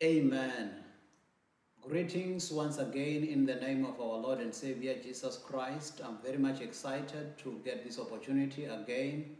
Amen. 0.00 0.84
Greetings 1.82 2.52
once 2.52 2.78
again 2.78 3.24
in 3.24 3.44
the 3.44 3.56
name 3.56 3.84
of 3.84 4.00
our 4.00 4.16
Lord 4.18 4.38
and 4.38 4.54
Savior 4.54 4.94
Jesus 5.02 5.36
Christ. 5.38 6.00
I'm 6.04 6.18
very 6.24 6.38
much 6.38 6.60
excited 6.60 7.36
to 7.38 7.60
get 7.64 7.84
this 7.84 7.98
opportunity 7.98 8.66
again 8.66 9.36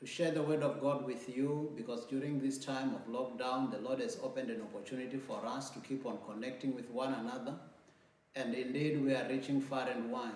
to 0.00 0.06
share 0.06 0.30
the 0.30 0.42
word 0.42 0.62
of 0.62 0.80
God 0.80 1.04
with 1.04 1.36
you 1.36 1.70
because 1.76 2.06
during 2.06 2.40
this 2.40 2.56
time 2.56 2.94
of 2.94 3.06
lockdown, 3.12 3.70
the 3.70 3.76
Lord 3.76 4.00
has 4.00 4.18
opened 4.22 4.48
an 4.48 4.62
opportunity 4.62 5.18
for 5.18 5.44
us 5.44 5.68
to 5.72 5.80
keep 5.80 6.06
on 6.06 6.16
connecting 6.26 6.74
with 6.74 6.88
one 6.88 7.12
another. 7.12 7.54
And 8.36 8.54
indeed, 8.54 9.04
we 9.04 9.12
are 9.12 9.28
reaching 9.28 9.60
far 9.60 9.86
and 9.86 10.10
wide. 10.10 10.32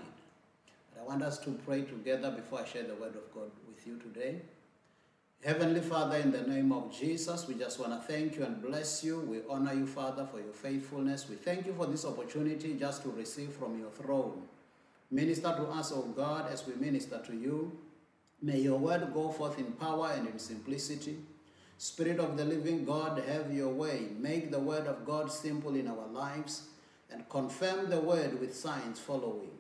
But 0.93 1.01
I 1.01 1.07
want 1.07 1.23
us 1.23 1.39
to 1.39 1.53
pray 1.65 1.85
together 1.85 2.31
before 2.31 2.61
I 2.61 2.65
share 2.67 2.83
the 2.83 2.97
word 2.97 3.17
of 3.17 3.33
God 3.33 3.51
with 3.67 3.87
you 3.87 3.97
today. 3.97 4.43
Heavenly 5.45 5.81
Father, 5.81 6.17
in 6.17 6.33
the 6.33 6.43
name 6.43 6.73
of 6.73 6.93
Jesus, 6.93 7.47
we 7.47 7.55
just 7.55 7.79
want 7.79 7.93
to 7.93 8.13
thank 8.13 8.35
you 8.35 8.45
and 8.45 8.61
bless 8.61 9.05
you. 9.05 9.21
We 9.21 9.39
honor 9.49 9.73
you, 9.73 9.87
Father, 9.87 10.27
for 10.27 10.41
your 10.41 10.53
faithfulness. 10.53 11.29
We 11.31 11.37
thank 11.37 11.65
you 11.65 11.75
for 11.75 11.87
this 11.87 12.05
opportunity 12.05 12.75
just 12.75 13.05
to 13.05 13.11
receive 13.11 13.53
from 13.53 13.79
your 13.79 13.91
throne. 13.91 14.43
Minister 15.13 15.55
to 15.55 15.63
us, 15.69 15.93
O 15.93 16.03
God, 16.03 16.51
as 16.51 16.67
we 16.67 16.75
minister 16.75 17.23
to 17.25 17.37
you. 17.37 17.71
May 18.43 18.59
your 18.59 18.81
word 18.81 19.15
go 19.15 19.31
forth 19.31 19.61
in 19.61 19.73
power 19.75 20.11
and 20.17 20.27
in 20.27 20.41
simplicity. 20.41 21.19
Spirit 21.79 22.19
of 22.19 22.37
the 22.37 22.45
living 22.45 22.85
God, 22.85 23.23
have 23.29 23.55
your 23.55 23.69
way. 23.69 24.09
Make 24.19 24.51
the 24.51 24.59
word 24.59 24.89
of 24.89 25.07
God 25.07 25.31
simple 25.31 25.77
in 25.77 25.87
our 25.87 26.09
lives 26.09 26.65
and 27.13 27.29
confirm 27.29 27.91
the 27.91 28.01
word 28.01 28.41
with 28.41 28.57
signs 28.57 28.99
following. 28.99 29.53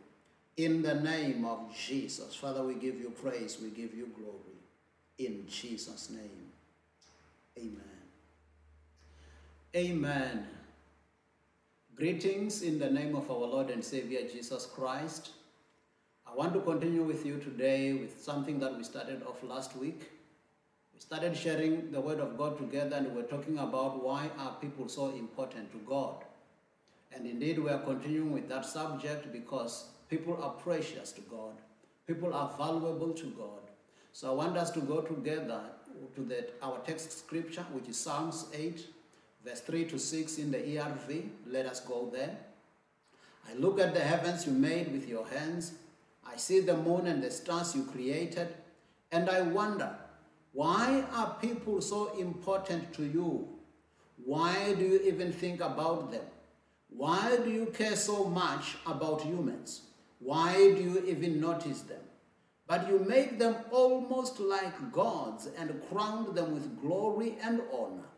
In 0.57 0.83
the 0.83 0.97
name 0.97 1.45
of 1.45 1.73
Jesus. 1.73 2.35
Father, 2.35 2.65
we 2.65 2.75
give 2.75 2.99
you 2.99 3.11
praise, 3.11 3.59
we 3.63 3.71
give 3.71 3.95
you 3.95 4.09
glory. 4.17 4.48
In 5.19 5.47
Jesus' 5.49 6.11
name. 6.11 6.53
Amen. 7.59 7.83
Amen. 9.75 10.47
Greetings 11.97 12.63
in 12.63 12.79
the 12.79 12.89
name 12.89 13.17
of 13.17 13.29
our 13.29 13.39
Lord 13.39 13.71
and 13.71 13.85
Savior 13.85 14.21
Jesus 14.33 14.67
Christ. 14.67 15.31
I 16.25 16.37
want 16.37 16.55
to 16.55 16.61
continue 16.61 17.03
with 17.03 17.27
you 17.27 17.39
today 17.39 17.95
with 17.95 18.23
something 18.23 18.61
that 18.61 18.77
we 18.77 18.85
started 18.85 19.25
off 19.25 19.43
last 19.43 19.77
week. 19.77 20.09
We 20.95 21.01
started 21.01 21.37
sharing 21.37 21.91
the 21.91 22.01
Word 22.01 22.21
of 22.21 22.39
God 22.39 22.57
together 22.57 22.97
and 22.97 23.13
we 23.13 23.21
are 23.21 23.25
talking 23.25 23.59
about 23.59 24.05
why 24.05 24.31
are 24.39 24.57
people 24.61 24.89
so 24.89 25.09
important 25.11 25.73
to 25.73 25.79
God. 25.79 26.15
And 27.13 27.27
indeed, 27.27 27.59
we 27.59 27.71
are 27.71 27.81
continuing 27.81 28.33
with 28.33 28.49
that 28.51 28.67
subject 28.67 29.33
because 29.33 29.87
people 30.09 30.41
are 30.41 30.51
precious 30.51 31.11
to 31.13 31.23
God. 31.23 31.55
People 32.07 32.33
are 32.33 32.55
valuable 32.57 33.13
to 33.15 33.27
God. 33.31 33.68
So 34.13 34.31
I 34.31 34.35
want 34.35 34.57
us 34.57 34.71
to 34.73 34.81
go 34.81 35.01
together 35.01 35.61
to 36.15 36.21
the, 36.21 36.49
our 36.63 36.79
text 36.87 37.19
scripture, 37.19 37.65
which 37.73 37.89
is 37.89 37.99
Psalms 37.99 38.47
8, 38.55 38.87
verse 39.45 39.61
3 39.61 39.85
to 39.87 39.99
6 39.99 40.39
in 40.39 40.51
the 40.51 40.59
ERV. 40.59 41.29
Let 41.47 41.67
us 41.67 41.81
go 41.81 42.11
there. 42.13 42.37
I 43.49 43.55
look 43.55 43.81
at 43.81 43.95
the 43.95 44.01
heavens 44.01 44.47
you 44.47 44.53
made 44.53 44.93
with 44.93 45.09
your 45.09 45.27
hands. 45.27 45.73
I 46.27 46.37
see 46.37 46.61
the 46.61 46.77
moon 46.77 47.07
and 47.07 47.23
the 47.23 47.31
stars 47.31 47.75
you 47.75 47.85
created. 47.85 48.49
And 49.11 49.31
I 49.31 49.43
wonder, 49.43 49.95
why 50.53 51.05
are 51.15 51.37
people 51.41 51.81
so 51.81 52.19
important 52.19 52.93
to 52.95 53.05
you? 53.05 53.49
Why 54.25 54.75
do 54.75 54.85
you 54.85 55.01
even 55.05 55.33
think 55.33 55.61
about 55.61 56.11
them? 56.11 56.25
Why 56.91 57.39
do 57.43 57.51
you 57.51 57.67
care 57.67 57.97
so 57.97 58.25
much 58.25 58.77
about 58.87 59.23
humans? 59.23 59.83
Why 60.19 60.55
do 60.75 60.83
you 60.83 61.05
even 61.07 61.41
notice 61.41 61.83
them? 61.83 61.98
But 62.69 62.87
you 62.87 62.99
make 62.99 63.39
them 63.39 63.57
almost 63.71 64.39
like 64.39 64.93
gods 64.93 65.49
and 65.59 65.83
crowned 65.91 66.37
them 66.37 66.53
with 66.53 66.81
glory 66.83 67.39
and 67.43 67.63
honor. 67.73 68.11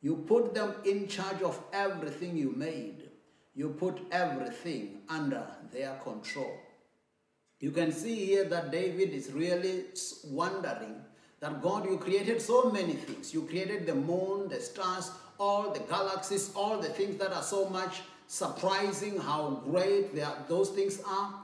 You 0.00 0.24
put 0.28 0.54
them 0.54 0.74
in 0.84 1.08
charge 1.08 1.42
of 1.42 1.60
everything 1.72 2.36
you 2.36 2.52
made. 2.52 3.10
You 3.56 3.70
put 3.70 3.98
everything 4.12 5.00
under 5.08 5.44
their 5.72 5.94
control. 6.04 6.54
You 7.58 7.72
can 7.72 7.90
see 7.90 8.14
here 8.14 8.44
that 8.44 8.70
David 8.70 9.10
is 9.10 9.32
really 9.32 9.86
wondering 10.26 11.02
that 11.40 11.60
God, 11.60 11.86
you 11.86 11.98
created 11.98 12.40
so 12.40 12.70
many 12.70 12.92
things. 12.92 13.34
You 13.34 13.42
created 13.42 13.86
the 13.86 13.94
moon, 13.94 14.48
the 14.48 14.60
stars, 14.60 15.10
all 15.40 15.72
the 15.72 15.80
galaxies, 15.80 16.52
all 16.54 16.78
the 16.78 16.88
things 16.88 17.18
that 17.18 17.32
are 17.32 17.42
so 17.42 17.68
much 17.68 18.02
surprising 18.28 19.18
how 19.18 19.62
great 19.64 20.16
are, 20.20 20.36
those 20.48 20.70
things 20.70 21.00
are. 21.06 21.34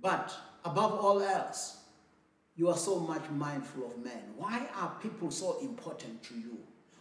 But 0.00 0.34
above 0.64 1.04
all 1.04 1.20
else, 1.22 1.77
you 2.58 2.68
are 2.68 2.76
so 2.76 2.98
much 2.98 3.22
mindful 3.30 3.86
of 3.86 4.04
men. 4.04 4.20
Why 4.36 4.66
are 4.76 4.92
people 5.00 5.30
so 5.30 5.58
important 5.60 6.22
to 6.24 6.34
you? 6.34 6.58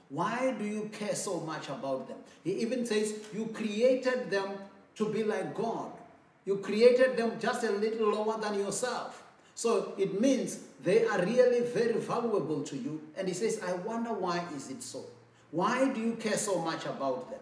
Why 0.10 0.56
do 0.58 0.64
you 0.64 0.90
care 0.94 1.16
so 1.16 1.40
much 1.42 1.68
about 1.68 2.08
them? 2.08 2.18
He 2.44 2.54
even 2.62 2.86
says, 2.86 3.16
You 3.34 3.48
created 3.48 4.30
them 4.30 4.52
to 4.96 5.12
be 5.12 5.24
like 5.24 5.56
God. 5.56 5.92
You 6.46 6.58
created 6.58 7.18
them 7.18 7.34
just 7.40 7.64
a 7.64 7.72
little 7.72 8.12
lower 8.12 8.40
than 8.40 8.54
yourself. 8.54 9.24
So 9.56 9.94
it 9.98 10.22
means 10.22 10.60
they 10.84 11.06
are 11.06 11.20
really 11.26 11.62
very 11.62 12.00
valuable 12.00 12.62
to 12.64 12.78
you. 12.78 13.02
And 13.18 13.28
he 13.28 13.34
says, 13.34 13.60
I 13.68 13.74
wonder 13.74 14.14
why 14.14 14.46
is 14.56 14.70
it 14.70 14.84
so? 14.84 15.04
Why 15.50 15.90
do 15.90 16.00
you 16.00 16.14
care 16.14 16.38
so 16.38 16.60
much 16.60 16.86
about 16.86 17.32
them? 17.32 17.40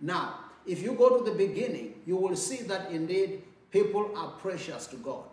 Now, 0.00 0.40
if 0.66 0.82
you 0.82 0.92
go 0.92 1.18
to 1.18 1.30
the 1.30 1.36
beginning, 1.36 1.94
you 2.06 2.16
will 2.16 2.34
see 2.36 2.62
that 2.64 2.90
indeed 2.90 3.42
people 3.70 4.10
are 4.16 4.30
precious 4.30 4.86
to 4.88 4.96
God. 4.96 5.24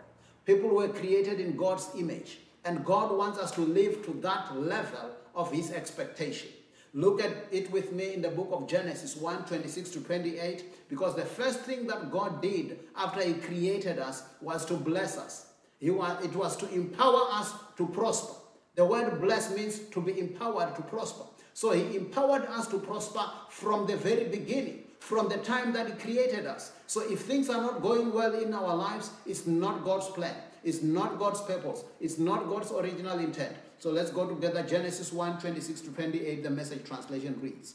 People 0.48 0.70
were 0.70 0.88
created 0.88 1.40
in 1.40 1.58
God's 1.58 1.90
image. 1.94 2.38
And 2.64 2.82
God 2.82 3.14
wants 3.14 3.38
us 3.38 3.50
to 3.50 3.60
live 3.60 4.02
to 4.06 4.12
that 4.22 4.56
level 4.56 5.10
of 5.34 5.52
his 5.52 5.70
expectation. 5.70 6.48
Look 6.94 7.22
at 7.22 7.32
it 7.52 7.70
with 7.70 7.92
me 7.92 8.14
in 8.14 8.22
the 8.22 8.30
book 8.30 8.48
of 8.50 8.66
Genesis 8.66 9.14
1 9.14 9.44
26 9.44 9.90
to 9.90 10.00
28, 10.00 10.88
because 10.88 11.14
the 11.14 11.24
first 11.26 11.60
thing 11.60 11.86
that 11.88 12.10
God 12.10 12.40
did 12.40 12.78
after 12.96 13.20
He 13.22 13.34
created 13.34 13.98
us 13.98 14.22
was 14.40 14.64
to 14.64 14.74
bless 14.74 15.18
us. 15.18 15.48
Was, 15.82 16.24
it 16.24 16.34
was 16.34 16.56
to 16.56 16.68
empower 16.72 17.26
us 17.30 17.52
to 17.76 17.86
prosper. 17.86 18.32
The 18.74 18.86
word 18.86 19.20
bless 19.20 19.54
means 19.54 19.80
to 19.80 20.00
be 20.00 20.18
empowered 20.18 20.74
to 20.76 20.82
prosper. 20.82 21.24
So 21.52 21.72
He 21.72 21.94
empowered 21.94 22.46
us 22.46 22.68
to 22.68 22.78
prosper 22.78 23.24
from 23.50 23.86
the 23.86 23.98
very 23.98 24.24
beginning, 24.24 24.84
from 24.98 25.28
the 25.28 25.36
time 25.36 25.74
that 25.74 25.88
He 25.88 25.92
created 25.92 26.46
us. 26.46 26.72
So 26.88 27.02
if 27.02 27.20
things 27.20 27.50
are 27.50 27.60
not 27.60 27.82
going 27.82 28.14
well 28.14 28.32
in 28.32 28.54
our 28.54 28.74
lives, 28.74 29.10
it's 29.26 29.46
not 29.46 29.84
God's 29.84 30.08
plan. 30.08 30.34
It's 30.64 30.82
not 30.82 31.18
God's 31.18 31.42
purpose. 31.42 31.84
It's 32.00 32.18
not 32.18 32.48
God's 32.48 32.72
original 32.72 33.18
intent. 33.18 33.54
So 33.78 33.90
let's 33.90 34.10
go 34.10 34.26
together. 34.26 34.62
Genesis 34.62 35.12
1 35.12 35.38
26 35.38 35.82
to 35.82 35.90
28, 35.90 36.42
the 36.42 36.48
message 36.48 36.86
translation 36.86 37.38
reads 37.42 37.74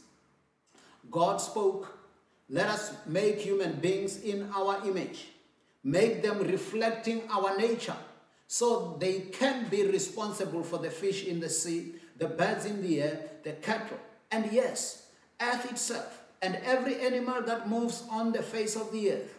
God 1.12 1.38
spoke, 1.38 1.96
Let 2.50 2.66
us 2.66 2.94
make 3.06 3.38
human 3.38 3.74
beings 3.74 4.20
in 4.20 4.50
our 4.52 4.84
image, 4.84 5.28
make 5.84 6.24
them 6.24 6.40
reflecting 6.40 7.22
our 7.30 7.56
nature, 7.56 7.96
so 8.48 8.98
they 9.00 9.20
can 9.20 9.70
be 9.70 9.86
responsible 9.86 10.64
for 10.64 10.80
the 10.80 10.90
fish 10.90 11.24
in 11.26 11.40
the 11.40 11.50
sea, 11.50 11.94
the 12.18 12.28
birds 12.28 12.66
in 12.66 12.82
the 12.82 13.04
air, 13.04 13.30
the 13.44 13.52
cattle, 13.52 14.00
and 14.32 14.52
yes, 14.52 15.06
earth 15.40 15.72
itself, 15.72 16.23
and 16.44 16.58
every 16.66 17.00
animal 17.00 17.42
that 17.44 17.70
moves 17.70 18.04
on 18.12 18.34
the 18.34 18.44
face 18.44 18.76
of 18.76 18.92
the 18.92 19.14
earth. 19.14 19.34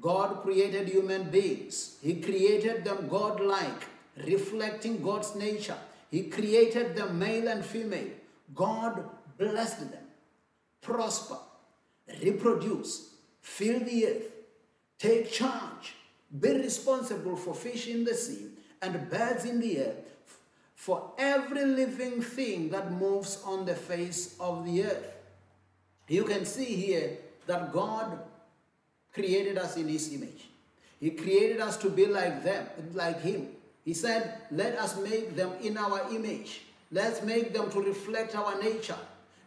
God 0.00 0.42
created 0.42 0.88
human 0.88 1.24
beings. 1.24 1.96
He 2.02 2.20
created 2.20 2.84
them 2.84 3.08
God-like, 3.08 3.82
reflecting 4.26 5.02
God's 5.02 5.34
nature. 5.34 5.76
He 6.10 6.24
created 6.24 6.94
them 6.94 7.18
male 7.18 7.48
and 7.48 7.64
female. 7.64 8.10
God 8.54 9.04
blessed 9.36 9.90
them. 9.90 10.04
Prosper, 10.80 11.38
reproduce, 12.22 13.10
fill 13.40 13.80
the 13.80 14.06
earth, 14.06 14.30
take 15.00 15.32
charge, 15.32 15.94
be 16.40 16.50
responsible 16.50 17.36
for 17.36 17.54
fish 17.54 17.88
in 17.88 18.04
the 18.04 18.14
sea 18.14 18.50
and 18.80 19.10
birds 19.10 19.44
in 19.44 19.58
the 19.58 19.78
air, 19.78 19.94
for 20.76 21.10
every 21.18 21.64
living 21.64 22.22
thing 22.22 22.68
that 22.68 22.92
moves 22.92 23.42
on 23.44 23.64
the 23.64 23.74
face 23.74 24.36
of 24.38 24.64
the 24.64 24.84
earth. 24.84 25.15
You 26.08 26.24
can 26.24 26.44
see 26.44 26.64
here 26.64 27.18
that 27.46 27.72
God 27.72 28.18
created 29.12 29.58
us 29.58 29.76
in 29.76 29.88
his 29.88 30.12
image. 30.12 30.48
He 31.00 31.10
created 31.10 31.60
us 31.60 31.76
to 31.78 31.90
be 31.90 32.06
like 32.06 32.42
them, 32.44 32.66
like 32.94 33.20
him. 33.20 33.48
He 33.84 33.94
said, 33.94 34.40
let 34.50 34.76
us 34.78 34.98
make 34.98 35.36
them 35.36 35.52
in 35.62 35.78
our 35.78 36.10
image. 36.10 36.62
Let's 36.90 37.22
make 37.22 37.52
them 37.52 37.70
to 37.70 37.80
reflect 37.80 38.36
our 38.36 38.60
nature. 38.60 38.98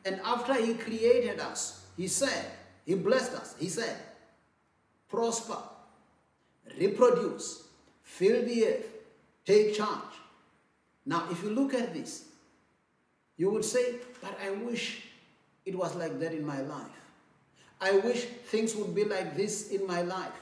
And 0.06 0.20
after 0.24 0.54
he 0.54 0.76
created 0.76 1.40
us, 1.40 1.86
he 1.98 2.08
said, 2.08 2.46
he 2.86 2.96
blessed 2.96 3.34
us. 3.34 3.56
He 3.60 3.70
said, 3.70 3.96
prosper, 5.10 5.58
reproduce, 6.80 7.64
fill 8.04 8.46
the 8.46 8.68
earth, 8.68 8.86
take 9.46 9.76
charge. 9.76 10.14
Now, 11.06 11.26
if 11.32 11.44
you 11.44 11.50
look 11.50 11.74
at 11.74 11.94
this, 11.94 12.26
you 13.38 13.50
would 13.50 13.66
say, 13.66 13.96
but 14.22 14.38
I 14.44 14.52
wish 14.52 15.04
it 15.70 15.76
was 15.76 15.96
like 15.96 16.20
that 16.20 16.34
in 16.34 16.46
my 16.46 16.62
life. 16.62 16.98
I 17.80 17.92
wish 18.00 18.26
things 18.52 18.76
would 18.76 18.96
be 18.96 19.06
like 19.06 19.38
this 19.38 19.70
in 19.70 19.86
my 19.86 20.02
life. 20.02 20.34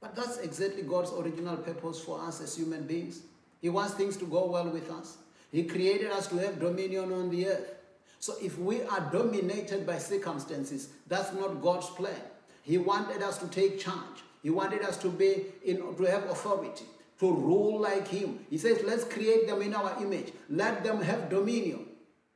But 0.00 0.16
that's 0.16 0.38
exactly 0.38 0.82
God's 0.82 1.12
original 1.12 1.56
purpose 1.58 2.00
for 2.00 2.20
us 2.26 2.40
as 2.40 2.56
human 2.56 2.86
beings. 2.86 3.20
He 3.60 3.68
wants 3.68 3.94
things 3.94 4.16
to 4.16 4.24
go 4.24 4.46
well 4.46 4.68
with 4.68 4.90
us. 4.90 5.18
He 5.52 5.64
created 5.64 6.10
us 6.10 6.26
to 6.28 6.38
have 6.38 6.58
dominion 6.58 7.12
on 7.12 7.30
the 7.30 7.48
earth. 7.48 7.74
So 8.18 8.34
if 8.42 8.58
we 8.58 8.82
are 8.82 9.00
dominated 9.12 9.86
by 9.86 9.98
circumstances, 9.98 10.88
that's 11.06 11.32
not 11.34 11.60
God's 11.60 11.90
plan. 11.90 12.22
He 12.62 12.78
wanted 12.78 13.22
us 13.22 13.36
to 13.38 13.48
take 13.48 13.78
charge. 13.78 14.24
He 14.42 14.50
wanted 14.50 14.82
us 14.82 14.96
to 14.98 15.08
be 15.08 15.44
in 15.64 15.76
to 15.96 16.04
have 16.04 16.24
authority, 16.24 16.86
to 17.20 17.30
rule 17.30 17.78
like 17.80 18.08
him. 18.08 18.40
He 18.48 18.58
says, 18.58 18.82
let's 18.84 19.04
create 19.04 19.46
them 19.46 19.60
in 19.60 19.74
our 19.74 20.02
image. 20.02 20.32
Let 20.48 20.82
them 20.82 21.02
have 21.02 21.28
dominion. 21.28 21.86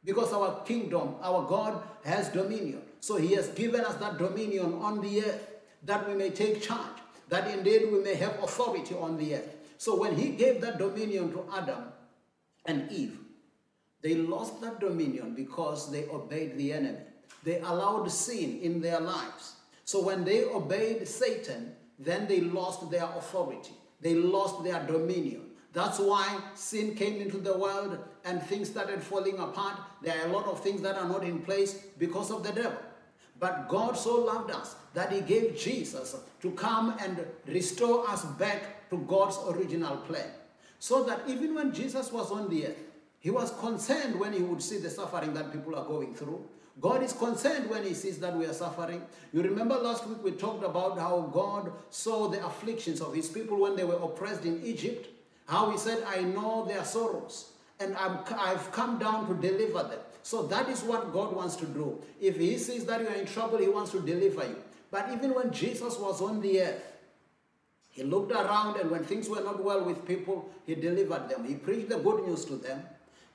Because 0.06 0.32
our 0.32 0.62
kingdom, 0.64 1.16
our 1.20 1.46
God 1.46 1.82
has 2.04 2.28
dominion. 2.28 2.80
So 3.00 3.16
he 3.16 3.34
has 3.34 3.48
given 3.48 3.80
us 3.80 3.96
that 3.96 4.16
dominion 4.18 4.74
on 4.74 5.02
the 5.02 5.22
earth 5.22 5.50
that 5.82 6.08
we 6.08 6.14
may 6.14 6.30
take 6.30 6.62
charge, 6.62 6.96
that 7.28 7.50
indeed 7.50 7.90
we 7.92 7.98
may 7.98 8.14
have 8.14 8.42
authority 8.42 8.94
on 8.94 9.18
the 9.18 9.34
earth. 9.34 9.56
So 9.78 9.98
when 9.98 10.16
he 10.16 10.30
gave 10.30 10.60
that 10.60 10.78
dominion 10.78 11.32
to 11.32 11.44
Adam 11.52 11.84
and 12.64 12.90
Eve, 12.90 13.18
they 14.00 14.14
lost 14.14 14.60
that 14.60 14.78
dominion 14.78 15.34
because 15.34 15.90
they 15.90 16.08
obeyed 16.08 16.56
the 16.56 16.72
enemy. 16.72 16.98
They 17.42 17.58
allowed 17.60 18.10
sin 18.10 18.60
in 18.60 18.80
their 18.80 19.00
lives. 19.00 19.56
So 19.84 20.02
when 20.02 20.24
they 20.24 20.44
obeyed 20.44 21.06
Satan, 21.08 21.74
then 21.98 22.28
they 22.28 22.40
lost 22.40 22.90
their 22.90 23.04
authority. 23.04 23.72
They 24.00 24.14
lost 24.14 24.62
their 24.62 24.84
dominion. 24.86 25.42
That's 25.76 25.98
why 25.98 26.38
sin 26.54 26.94
came 26.94 27.20
into 27.20 27.36
the 27.36 27.54
world 27.54 27.98
and 28.24 28.42
things 28.42 28.70
started 28.70 29.02
falling 29.02 29.38
apart. 29.38 29.78
There 30.00 30.18
are 30.18 30.26
a 30.26 30.32
lot 30.32 30.46
of 30.46 30.62
things 30.62 30.80
that 30.80 30.96
are 30.96 31.06
not 31.06 31.22
in 31.22 31.40
place 31.40 31.74
because 31.98 32.30
of 32.30 32.42
the 32.42 32.50
devil. 32.50 32.78
But 33.38 33.68
God 33.68 33.94
so 33.94 34.14
loved 34.24 34.50
us 34.50 34.74
that 34.94 35.12
he 35.12 35.20
gave 35.20 35.58
Jesus 35.58 36.16
to 36.40 36.50
come 36.52 36.96
and 36.98 37.26
restore 37.46 38.08
us 38.08 38.24
back 38.24 38.88
to 38.88 38.96
God's 39.06 39.38
original 39.50 39.98
plan. 39.98 40.30
So 40.78 41.04
that 41.04 41.20
even 41.28 41.54
when 41.54 41.74
Jesus 41.74 42.10
was 42.10 42.30
on 42.30 42.48
the 42.48 42.68
earth, 42.68 42.82
he 43.20 43.28
was 43.28 43.50
concerned 43.60 44.18
when 44.18 44.32
he 44.32 44.40
would 44.40 44.62
see 44.62 44.78
the 44.78 44.88
suffering 44.88 45.34
that 45.34 45.52
people 45.52 45.76
are 45.76 45.84
going 45.84 46.14
through. 46.14 46.42
God 46.80 47.02
is 47.02 47.12
concerned 47.12 47.68
when 47.68 47.82
he 47.82 47.92
sees 47.92 48.18
that 48.20 48.34
we 48.34 48.46
are 48.46 48.54
suffering. 48.54 49.02
You 49.30 49.42
remember 49.42 49.76
last 49.76 50.06
week 50.06 50.24
we 50.24 50.30
talked 50.30 50.64
about 50.64 50.98
how 50.98 51.28
God 51.34 51.70
saw 51.90 52.28
the 52.28 52.46
afflictions 52.46 53.02
of 53.02 53.12
his 53.12 53.28
people 53.28 53.60
when 53.60 53.76
they 53.76 53.84
were 53.84 54.02
oppressed 54.02 54.46
in 54.46 54.64
Egypt. 54.64 55.08
How 55.46 55.70
he 55.70 55.78
said, 55.78 56.02
I 56.06 56.22
know 56.22 56.64
their 56.66 56.84
sorrows 56.84 57.50
and 57.78 57.94
i 57.96 58.48
have 58.48 58.72
come 58.72 58.98
down 58.98 59.28
to 59.28 59.34
deliver 59.34 59.82
them. 59.82 60.00
So 60.22 60.42
that 60.46 60.68
is 60.68 60.82
what 60.82 61.12
God 61.12 61.34
wants 61.34 61.56
to 61.56 61.66
do. 61.66 62.02
If 62.20 62.36
he 62.36 62.58
sees 62.58 62.84
that 62.86 63.00
you 63.00 63.08
are 63.08 63.14
in 63.14 63.26
trouble, 63.26 63.58
he 63.58 63.68
wants 63.68 63.92
to 63.92 64.00
deliver 64.00 64.44
you. 64.44 64.56
But 64.90 65.10
even 65.12 65.34
when 65.34 65.52
Jesus 65.52 65.98
was 65.98 66.20
on 66.20 66.40
the 66.40 66.62
earth, 66.62 66.82
he 67.90 68.02
looked 68.02 68.32
around 68.32 68.78
and 68.78 68.90
when 68.90 69.04
things 69.04 69.28
were 69.28 69.40
not 69.40 69.62
well 69.62 69.84
with 69.84 70.06
people, 70.06 70.50
he 70.66 70.74
delivered 70.74 71.28
them. 71.28 71.44
He 71.44 71.54
preached 71.54 71.88
the 71.88 71.98
good 71.98 72.26
news 72.26 72.44
to 72.46 72.56
them. 72.56 72.82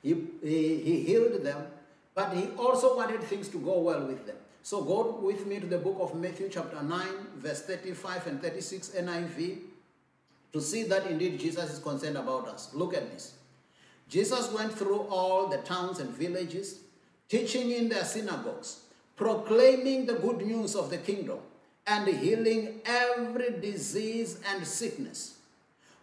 He, 0.02 0.24
he, 0.42 0.78
he 0.78 1.00
healed 1.02 1.42
them. 1.42 1.66
But 2.14 2.34
he 2.34 2.48
also 2.58 2.96
wanted 2.96 3.22
things 3.22 3.48
to 3.48 3.58
go 3.58 3.78
well 3.78 4.06
with 4.06 4.26
them. 4.26 4.36
So 4.62 4.82
go 4.82 5.18
with 5.20 5.46
me 5.46 5.60
to 5.60 5.66
the 5.66 5.78
book 5.78 5.96
of 5.98 6.14
Matthew 6.14 6.48
chapter 6.48 6.82
9, 6.82 7.08
verse 7.36 7.62
35 7.62 8.26
and 8.26 8.42
36 8.42 8.90
NIV 8.90 9.58
to 10.52 10.60
see 10.60 10.82
that 10.84 11.06
indeed 11.06 11.40
Jesus 11.40 11.72
is 11.72 11.78
concerned 11.78 12.16
about 12.16 12.48
us. 12.48 12.70
Look 12.74 12.94
at 12.94 13.10
this. 13.10 13.34
Jesus 14.08 14.52
went 14.52 14.72
through 14.72 15.00
all 15.08 15.46
the 15.46 15.58
towns 15.58 15.98
and 15.98 16.10
villages, 16.10 16.80
teaching 17.28 17.70
in 17.70 17.88
their 17.88 18.04
synagogues, 18.04 18.80
proclaiming 19.16 20.04
the 20.06 20.14
good 20.14 20.42
news 20.42 20.74
of 20.74 20.90
the 20.90 20.98
kingdom, 20.98 21.38
and 21.86 22.06
healing 22.06 22.80
every 22.84 23.58
disease 23.60 24.38
and 24.48 24.66
sickness. 24.66 25.38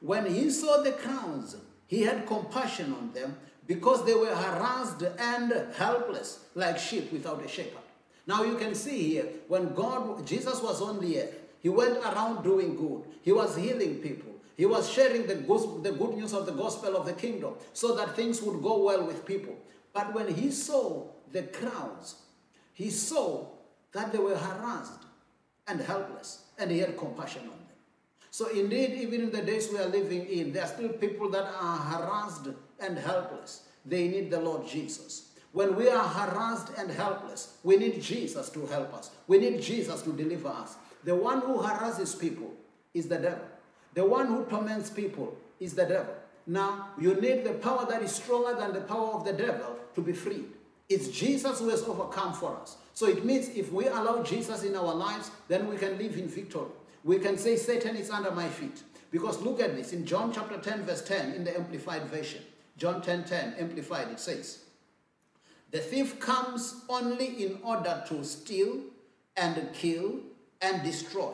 When 0.01 0.25
he 0.25 0.49
saw 0.49 0.81
the 0.81 0.93
crowds, 0.93 1.55
he 1.87 2.01
had 2.01 2.25
compassion 2.25 2.93
on 2.93 3.11
them 3.13 3.37
because 3.67 4.03
they 4.05 4.15
were 4.15 4.35
harassed 4.35 5.03
and 5.19 5.53
helpless 5.75 6.45
like 6.55 6.79
sheep 6.79 7.11
without 7.11 7.45
a 7.45 7.47
shepherd. 7.47 7.83
Now 8.25 8.43
you 8.43 8.57
can 8.57 8.73
see 8.75 9.09
here, 9.09 9.25
when 9.47 9.73
God, 9.73 10.25
Jesus 10.25 10.61
was 10.61 10.81
on 10.81 10.99
the 10.99 11.21
earth, 11.21 11.35
he 11.61 11.69
went 11.69 11.97
around 11.97 12.43
doing 12.43 12.75
good. 12.75 13.03
He 13.21 13.31
was 13.31 13.55
healing 13.55 13.95
people. 13.95 14.28
He 14.59 14.65
was 14.65 14.91
sharing 14.91 15.25
the, 15.25 15.35
the 15.35 15.93
good 15.93 16.17
news 16.17 16.33
of 16.33 16.45
the 16.45 16.51
gospel 16.51 16.97
of 16.97 17.05
the 17.05 17.13
kingdom 17.13 17.53
so 17.71 17.95
that 17.95 18.13
things 18.13 18.41
would 18.41 18.61
go 18.61 18.83
well 18.83 19.07
with 19.07 19.25
people. 19.25 19.55
But 19.93 20.13
when 20.13 20.27
he 20.27 20.51
saw 20.51 21.07
the 21.31 21.43
crowds, 21.43 22.15
he 22.73 22.89
saw 22.89 23.47
that 23.93 24.11
they 24.11 24.17
were 24.17 24.35
harassed 24.35 25.03
and 25.65 25.79
helpless, 25.79 26.43
and 26.57 26.69
he 26.69 26.79
had 26.79 26.97
compassion 26.97 27.43
on 27.43 27.57
them. 27.67 27.77
So 28.31 28.49
indeed, 28.49 28.99
even 28.99 29.21
in 29.21 29.31
the 29.31 29.43
days 29.43 29.69
we 29.71 29.77
are 29.77 29.87
living 29.87 30.25
in, 30.25 30.51
there 30.51 30.63
are 30.63 30.67
still 30.67 30.89
people 30.89 31.29
that 31.29 31.45
are 31.45 31.77
harassed 31.77 32.49
and 32.81 32.97
helpless. 32.97 33.63
They 33.85 34.09
need 34.09 34.29
the 34.29 34.41
Lord 34.41 34.67
Jesus. 34.67 35.37
When 35.53 35.73
we 35.77 35.87
are 35.87 36.05
harassed 36.05 36.73
and 36.77 36.91
helpless, 36.91 37.55
we 37.63 37.77
need 37.77 38.01
Jesus 38.01 38.49
to 38.49 38.65
help 38.65 38.93
us. 38.93 39.11
We 39.25 39.37
need 39.37 39.61
Jesus 39.61 40.01
to 40.01 40.11
deliver 40.11 40.49
us. 40.49 40.75
The 41.05 41.15
one 41.15 41.39
who 41.39 41.61
harasses 41.61 42.13
people 42.13 42.53
is 42.93 43.07
the 43.07 43.19
devil. 43.19 43.47
The 43.93 44.05
one 44.05 44.27
who 44.27 44.45
torments 44.45 44.89
people 44.89 45.35
is 45.59 45.73
the 45.73 45.85
devil. 45.85 46.15
Now, 46.47 46.89
you 46.99 47.13
need 47.15 47.43
the 47.43 47.53
power 47.53 47.85
that 47.89 48.01
is 48.01 48.11
stronger 48.11 48.59
than 48.59 48.73
the 48.73 48.81
power 48.81 49.13
of 49.13 49.25
the 49.25 49.33
devil 49.33 49.77
to 49.95 50.01
be 50.01 50.13
freed. 50.13 50.45
It's 50.87 51.09
Jesus 51.09 51.59
who 51.59 51.69
has 51.69 51.83
overcome 51.83 52.33
for 52.33 52.57
us. 52.57 52.77
So 52.93 53.05
it 53.05 53.23
means 53.23 53.49
if 53.49 53.71
we 53.71 53.85
allow 53.87 54.23
Jesus 54.23 54.63
in 54.63 54.75
our 54.75 54.93
lives, 54.93 55.31
then 55.47 55.67
we 55.69 55.77
can 55.77 55.97
live 55.97 56.17
in 56.17 56.27
victory. 56.27 56.71
We 57.03 57.19
can 57.19 57.37
say, 57.37 57.55
Satan 57.55 57.95
is 57.95 58.09
under 58.09 58.31
my 58.31 58.49
feet. 58.49 58.81
Because 59.11 59.41
look 59.41 59.61
at 59.61 59.75
this 59.75 59.93
in 59.93 60.05
John 60.05 60.33
chapter 60.33 60.57
10, 60.57 60.83
verse 60.83 61.03
10 61.03 61.33
in 61.33 61.43
the 61.43 61.55
Amplified 61.55 62.03
Version. 62.05 62.41
John 62.77 63.01
10 63.01 63.25
10, 63.25 63.55
Amplified, 63.59 64.07
it 64.09 64.19
says, 64.19 64.63
The 65.71 65.79
thief 65.79 66.19
comes 66.19 66.83
only 66.89 67.43
in 67.43 67.59
order 67.63 68.03
to 68.07 68.23
steal 68.23 68.79
and 69.35 69.69
kill 69.73 70.19
and 70.61 70.83
destroy. 70.83 71.31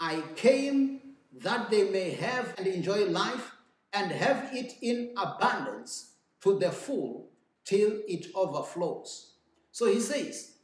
I 0.00 0.22
came 0.36 1.00
that 1.42 1.70
they 1.70 1.90
may 1.90 2.10
have 2.10 2.54
and 2.58 2.66
enjoy 2.66 3.06
life 3.06 3.52
and 3.92 4.10
have 4.10 4.50
it 4.52 4.74
in 4.82 5.14
abundance 5.16 6.12
to 6.42 6.58
the 6.58 6.70
full 6.70 7.30
till 7.64 8.00
it 8.06 8.26
overflows. 8.34 9.34
So 9.72 9.86
he 9.86 10.00
says, 10.00 10.56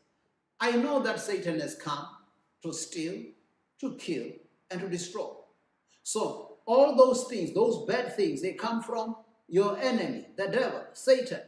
I 0.60 0.72
know 0.72 1.02
that 1.02 1.20
Satan 1.20 1.60
has 1.60 1.74
come 1.74 2.06
to 2.62 2.72
steal, 2.72 3.22
to 3.80 3.96
kill, 3.96 4.26
and 4.70 4.80
to 4.80 4.88
destroy. 4.88 5.30
So 6.02 6.58
all 6.66 6.96
those 6.96 7.24
things, 7.24 7.52
those 7.52 7.84
bad 7.86 8.14
things, 8.16 8.42
they 8.42 8.54
come 8.54 8.82
from 8.82 9.16
your 9.48 9.78
enemy, 9.78 10.26
the 10.36 10.48
devil, 10.48 10.84
Satan. 10.92 11.40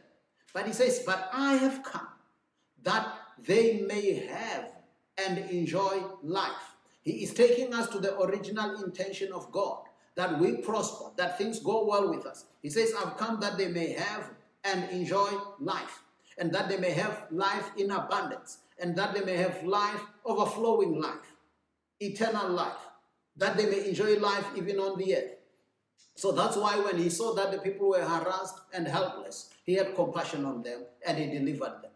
But 0.53 0.67
he 0.67 0.73
says, 0.73 1.03
But 1.05 1.29
I 1.33 1.55
have 1.55 1.83
come 1.83 2.07
that 2.83 3.07
they 3.43 3.81
may 3.81 4.25
have 4.27 4.71
and 5.17 5.37
enjoy 5.49 6.03
life. 6.21 6.66
He 7.07 7.23
is 7.23 7.33
taking 7.33 7.73
us 7.73 7.87
to 7.91 7.99
the 7.99 8.19
original 8.19 8.83
intention 8.83 9.31
of 9.31 9.49
God 9.53 9.83
that 10.15 10.37
we 10.39 10.57
prosper, 10.57 11.05
that 11.15 11.37
things 11.37 11.59
go 11.59 11.85
well 11.85 12.09
with 12.09 12.25
us. 12.25 12.43
He 12.61 12.69
says, 12.69 12.93
I've 12.93 13.15
come 13.15 13.39
that 13.39 13.57
they 13.57 13.69
may 13.69 13.93
have 13.93 14.29
and 14.65 14.89
enjoy 14.89 15.29
life, 15.61 16.03
and 16.37 16.53
that 16.53 16.67
they 16.67 16.75
may 16.75 16.91
have 16.91 17.27
life 17.31 17.71
in 17.77 17.91
abundance, 17.91 18.57
and 18.77 18.93
that 18.97 19.13
they 19.13 19.23
may 19.23 19.37
have 19.37 19.63
life, 19.63 20.01
overflowing 20.25 20.99
life, 20.99 21.33
eternal 22.01 22.49
life, 22.49 22.89
that 23.37 23.55
they 23.55 23.67
may 23.67 23.87
enjoy 23.87 24.19
life 24.19 24.45
even 24.57 24.77
on 24.77 24.97
the 24.97 25.15
earth. 25.15 25.35
So 26.15 26.33
that's 26.33 26.57
why 26.57 26.77
when 26.77 26.97
he 26.97 27.09
saw 27.09 27.33
that 27.35 27.53
the 27.53 27.59
people 27.59 27.87
were 27.87 28.03
harassed 28.03 28.59
and 28.73 28.85
helpless, 28.85 29.53
he 29.63 29.75
had 29.75 29.95
compassion 29.95 30.43
on 30.43 30.61
them 30.61 30.81
and 31.05 31.17
he 31.17 31.27
delivered 31.27 31.83
them. 31.83 31.91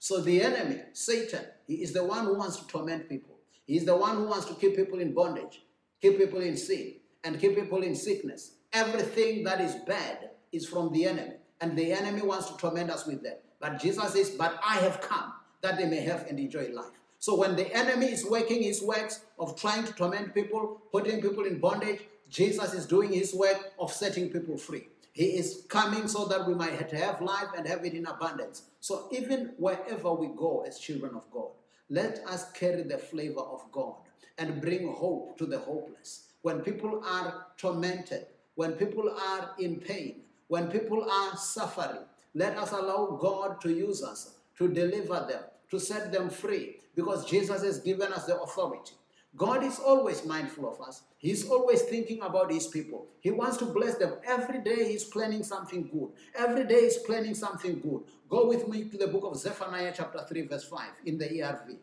So 0.00 0.20
the 0.20 0.42
enemy, 0.42 0.80
Satan, 0.92 1.44
he 1.68 1.74
is 1.74 1.92
the 1.92 2.02
one 2.02 2.24
who 2.24 2.34
wants 2.36 2.56
to 2.56 2.66
torment 2.66 3.08
people. 3.08 3.35
He 3.66 3.76
is 3.76 3.84
the 3.84 3.96
one 3.96 4.16
who 4.16 4.24
wants 4.24 4.46
to 4.46 4.54
keep 4.54 4.76
people 4.76 5.00
in 5.00 5.12
bondage, 5.12 5.62
keep 6.00 6.18
people 6.18 6.40
in 6.40 6.56
sin, 6.56 6.94
and 7.24 7.40
keep 7.40 7.56
people 7.56 7.82
in 7.82 7.94
sickness. 7.94 8.52
Everything 8.72 9.44
that 9.44 9.60
is 9.60 9.74
bad 9.86 10.30
is 10.52 10.66
from 10.66 10.92
the 10.92 11.04
enemy, 11.04 11.34
and 11.60 11.76
the 11.76 11.92
enemy 11.92 12.22
wants 12.22 12.50
to 12.50 12.56
torment 12.56 12.90
us 12.90 13.06
with 13.06 13.22
that. 13.24 13.42
But 13.60 13.80
Jesus 13.80 14.12
says, 14.12 14.30
But 14.30 14.58
I 14.64 14.76
have 14.76 15.00
come 15.00 15.32
that 15.62 15.78
they 15.78 15.86
may 15.86 16.00
have 16.00 16.26
and 16.28 16.38
enjoy 16.38 16.68
life. 16.72 16.92
So 17.18 17.34
when 17.34 17.56
the 17.56 17.74
enemy 17.74 18.06
is 18.06 18.24
working 18.24 18.62
his 18.62 18.82
works 18.82 19.24
of 19.38 19.58
trying 19.58 19.84
to 19.84 19.92
torment 19.92 20.34
people, 20.34 20.80
putting 20.92 21.20
people 21.20 21.44
in 21.44 21.58
bondage, 21.58 22.02
Jesus 22.28 22.74
is 22.74 22.86
doing 22.86 23.12
his 23.12 23.34
work 23.34 23.72
of 23.78 23.92
setting 23.92 24.30
people 24.30 24.56
free. 24.56 24.88
He 25.12 25.38
is 25.38 25.64
coming 25.68 26.08
so 26.08 26.26
that 26.26 26.46
we 26.46 26.54
might 26.54 26.74
have 26.92 27.22
life 27.22 27.48
and 27.56 27.66
have 27.66 27.84
it 27.84 27.94
in 27.94 28.06
abundance. 28.06 28.64
So 28.80 29.08
even 29.10 29.54
wherever 29.56 30.12
we 30.12 30.26
go 30.28 30.64
as 30.66 30.78
children 30.78 31.14
of 31.14 31.30
God, 31.30 31.48
let 31.88 32.20
us 32.26 32.50
carry 32.52 32.82
the 32.82 32.98
flavor 32.98 33.40
of 33.40 33.64
God 33.72 33.94
and 34.38 34.60
bring 34.60 34.92
hope 34.92 35.38
to 35.38 35.46
the 35.46 35.58
hopeless. 35.58 36.32
When 36.42 36.60
people 36.60 37.02
are 37.04 37.46
tormented, 37.56 38.26
when 38.54 38.72
people 38.72 39.10
are 39.10 39.50
in 39.58 39.76
pain, 39.76 40.22
when 40.48 40.68
people 40.68 41.08
are 41.08 41.36
suffering, 41.36 42.02
let 42.34 42.56
us 42.56 42.72
allow 42.72 43.18
God 43.20 43.60
to 43.62 43.70
use 43.70 44.02
us 44.02 44.34
to 44.58 44.68
deliver 44.68 45.26
them, 45.28 45.42
to 45.70 45.78
set 45.78 46.12
them 46.12 46.30
free, 46.30 46.76
because 46.94 47.28
Jesus 47.28 47.62
has 47.62 47.80
given 47.80 48.12
us 48.12 48.24
the 48.24 48.40
authority. 48.40 48.94
God 49.36 49.62
is 49.62 49.78
always 49.78 50.24
mindful 50.24 50.68
of 50.68 50.80
us. 50.80 51.02
He's 51.18 51.48
always 51.48 51.82
thinking 51.82 52.22
about 52.22 52.50
his 52.50 52.68
people. 52.68 53.08
He 53.20 53.30
wants 53.30 53.58
to 53.58 53.66
bless 53.66 53.96
them. 53.96 54.14
Every 54.26 54.60
day 54.60 54.90
he's 54.90 55.04
planning 55.04 55.42
something 55.42 55.88
good. 55.92 56.10
Every 56.34 56.64
day 56.64 56.84
he's 56.84 56.98
planning 56.98 57.34
something 57.34 57.80
good. 57.80 58.02
Go 58.30 58.46
with 58.46 58.66
me 58.68 58.88
to 58.88 58.96
the 58.96 59.08
book 59.08 59.24
of 59.24 59.36
Zephaniah 59.36 59.92
chapter 59.94 60.24
3 60.26 60.46
verse 60.46 60.64
5 60.64 60.80
in 61.04 61.18
the 61.18 61.26
ERV. 61.26 61.76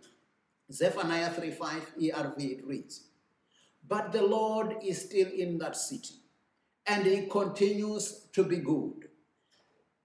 Zephaniah 0.71 1.29
3 1.29 1.51
5 1.51 1.91
ERV 2.01 2.39
it 2.39 2.65
reads, 2.65 3.03
But 3.87 4.11
the 4.11 4.23
Lord 4.23 4.77
is 4.83 5.01
still 5.01 5.27
in 5.27 5.59
that 5.59 5.75
city 5.75 6.15
and 6.87 7.05
he 7.05 7.27
continues 7.27 8.27
to 8.33 8.43
be 8.43 8.57
good. 8.57 9.09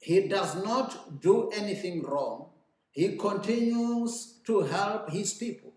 He 0.01 0.29
does 0.29 0.55
not 0.63 1.21
do 1.23 1.49
anything 1.51 2.03
wrong. 2.03 2.51
He 2.91 3.17
continues 3.17 4.41
to 4.47 4.61
help 4.61 5.11
his 5.11 5.33
people. 5.33 5.68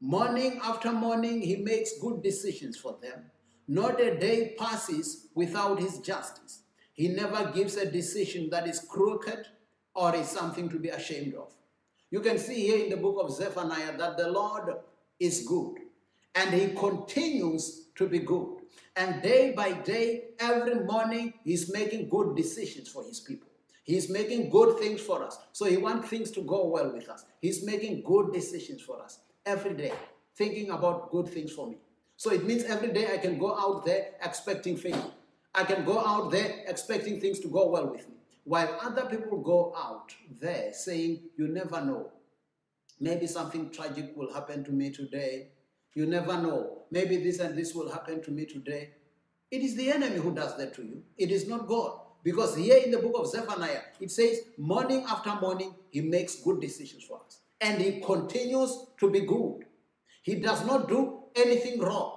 Morning 0.00 0.60
after 0.62 0.92
morning, 0.92 1.40
he 1.40 1.56
makes 1.56 1.98
good 1.98 2.22
decisions 2.22 2.76
for 2.76 2.98
them. 3.00 3.30
Not 3.66 3.98
a 3.98 4.18
day 4.18 4.54
passes 4.58 5.28
without 5.34 5.80
his 5.80 6.00
justice. 6.00 6.64
He 6.92 7.08
never 7.08 7.50
gives 7.52 7.76
a 7.76 7.90
decision 7.90 8.50
that 8.50 8.68
is 8.68 8.78
crooked 8.78 9.46
or 9.94 10.14
is 10.14 10.28
something 10.28 10.68
to 10.68 10.78
be 10.78 10.90
ashamed 10.90 11.34
of. 11.34 11.54
You 12.10 12.20
can 12.20 12.36
see 12.36 12.66
here 12.66 12.84
in 12.84 12.90
the 12.90 12.98
book 12.98 13.16
of 13.18 13.32
Zephaniah 13.32 13.96
that 13.96 14.18
the 14.18 14.30
Lord 14.30 14.74
is 15.18 15.46
good 15.48 15.78
and 16.34 16.52
he 16.52 16.74
continues 16.74 17.86
to 17.94 18.06
be 18.06 18.18
good. 18.18 18.48
And 18.96 19.22
day 19.22 19.54
by 19.56 19.72
day, 19.72 20.24
every 20.38 20.84
morning, 20.84 21.32
he's 21.42 21.72
making 21.72 22.10
good 22.10 22.36
decisions 22.36 22.90
for 22.90 23.02
his 23.02 23.20
people. 23.20 23.48
He's 23.84 24.10
making 24.10 24.50
good 24.50 24.78
things 24.78 25.00
for 25.00 25.24
us. 25.24 25.38
So 25.52 25.64
he 25.64 25.78
wants 25.78 26.10
things 26.10 26.30
to 26.32 26.42
go 26.42 26.66
well 26.66 26.92
with 26.92 27.08
us. 27.08 27.24
He's 27.40 27.64
making 27.64 28.02
good 28.02 28.34
decisions 28.34 28.82
for 28.82 29.02
us 29.02 29.20
every 29.46 29.74
day, 29.74 29.92
thinking 30.34 30.70
about 30.70 31.10
good 31.10 31.28
things 31.28 31.52
for 31.52 31.68
me. 31.68 31.76
So 32.16 32.30
it 32.30 32.44
means 32.44 32.64
every 32.64 32.92
day 32.92 33.12
I 33.12 33.18
can 33.18 33.38
go 33.38 33.56
out 33.56 33.86
there 33.86 34.08
expecting 34.22 34.76
favor. 34.76 35.10
I 35.54 35.64
can 35.64 35.84
go 35.84 35.98
out 35.98 36.30
there 36.30 36.64
expecting 36.66 37.20
things 37.20 37.40
to 37.40 37.48
go 37.48 37.68
well 37.70 37.86
with 37.86 38.06
me. 38.08 38.14
While 38.44 38.78
other 38.82 39.06
people 39.06 39.40
go 39.40 39.74
out 39.76 40.14
there 40.40 40.72
saying, 40.72 41.20
You 41.36 41.48
never 41.48 41.80
know. 41.80 42.10
Maybe 43.00 43.26
something 43.26 43.70
tragic 43.70 44.12
will 44.16 44.32
happen 44.32 44.64
to 44.64 44.72
me 44.72 44.90
today. 44.90 45.48
You 45.94 46.06
never 46.06 46.40
know. 46.40 46.82
Maybe 46.90 47.16
this 47.16 47.40
and 47.40 47.56
this 47.56 47.74
will 47.74 47.90
happen 47.90 48.22
to 48.22 48.30
me 48.30 48.44
today. 48.46 48.90
It 49.50 49.62
is 49.62 49.76
the 49.76 49.90
enemy 49.90 50.16
who 50.16 50.34
does 50.34 50.56
that 50.58 50.74
to 50.74 50.82
you. 50.82 51.02
It 51.16 51.30
is 51.30 51.48
not 51.48 51.66
God. 51.66 52.00
Because 52.22 52.56
here 52.56 52.78
in 52.84 52.90
the 52.90 52.98
book 52.98 53.12
of 53.16 53.28
Zephaniah, 53.28 53.82
it 54.00 54.10
says, 54.10 54.40
morning 54.58 55.04
after 55.08 55.34
morning, 55.36 55.74
he 55.90 56.00
makes 56.00 56.36
good 56.42 56.60
decisions 56.60 57.04
for 57.04 57.20
us. 57.24 57.38
And 57.60 57.80
he 57.80 58.00
continues 58.00 58.86
to 59.00 59.10
be 59.10 59.20
good. 59.20 59.66
He 60.22 60.36
does 60.36 60.64
not 60.66 60.88
do 60.88 61.22
anything 61.34 61.80
wrong. 61.80 62.16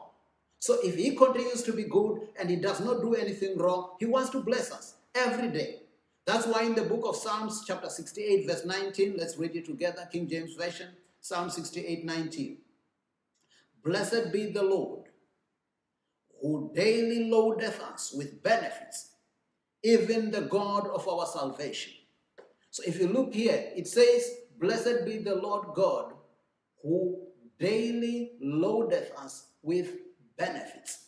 So 0.59 0.77
if 0.83 0.95
he 0.95 1.15
continues 1.15 1.63
to 1.63 1.73
be 1.73 1.83
good 1.83 2.27
and 2.39 2.49
he 2.49 2.57
does 2.57 2.81
not 2.81 3.01
do 3.01 3.15
anything 3.15 3.57
wrong, 3.57 3.91
he 3.99 4.05
wants 4.05 4.29
to 4.31 4.41
bless 4.41 4.71
us 4.71 4.95
every 5.15 5.49
day. 5.49 5.83
That's 6.25 6.45
why 6.45 6.63
in 6.63 6.75
the 6.75 6.83
book 6.83 7.05
of 7.05 7.15
Psalms, 7.15 7.63
chapter 7.65 7.89
68, 7.89 8.45
verse 8.45 8.65
19, 8.65 9.15
let's 9.17 9.37
read 9.37 9.55
it 9.55 9.65
together, 9.65 10.07
King 10.11 10.27
James 10.27 10.53
Version, 10.53 10.89
Psalm 11.21 11.49
68, 11.49 12.05
19. 12.05 12.57
Blessed 13.83 14.31
be 14.31 14.51
the 14.51 14.61
Lord, 14.61 15.05
who 16.41 16.71
daily 16.75 17.29
loadeth 17.29 17.81
us 17.81 18.13
with 18.15 18.43
benefits, 18.43 19.11
even 19.81 20.29
the 20.29 20.41
God 20.41 20.87
of 20.87 21.07
our 21.07 21.25
salvation. 21.25 21.93
So 22.69 22.83
if 22.85 22.99
you 22.99 23.07
look 23.07 23.33
here, 23.33 23.71
it 23.75 23.87
says, 23.87 24.29
Blessed 24.59 25.05
be 25.05 25.17
the 25.19 25.35
Lord 25.35 25.67
God, 25.73 26.13
who 26.83 27.27
daily 27.59 28.33
loadeth 28.41 29.11
us 29.17 29.47
with 29.61 29.95
benefits. 30.37 31.05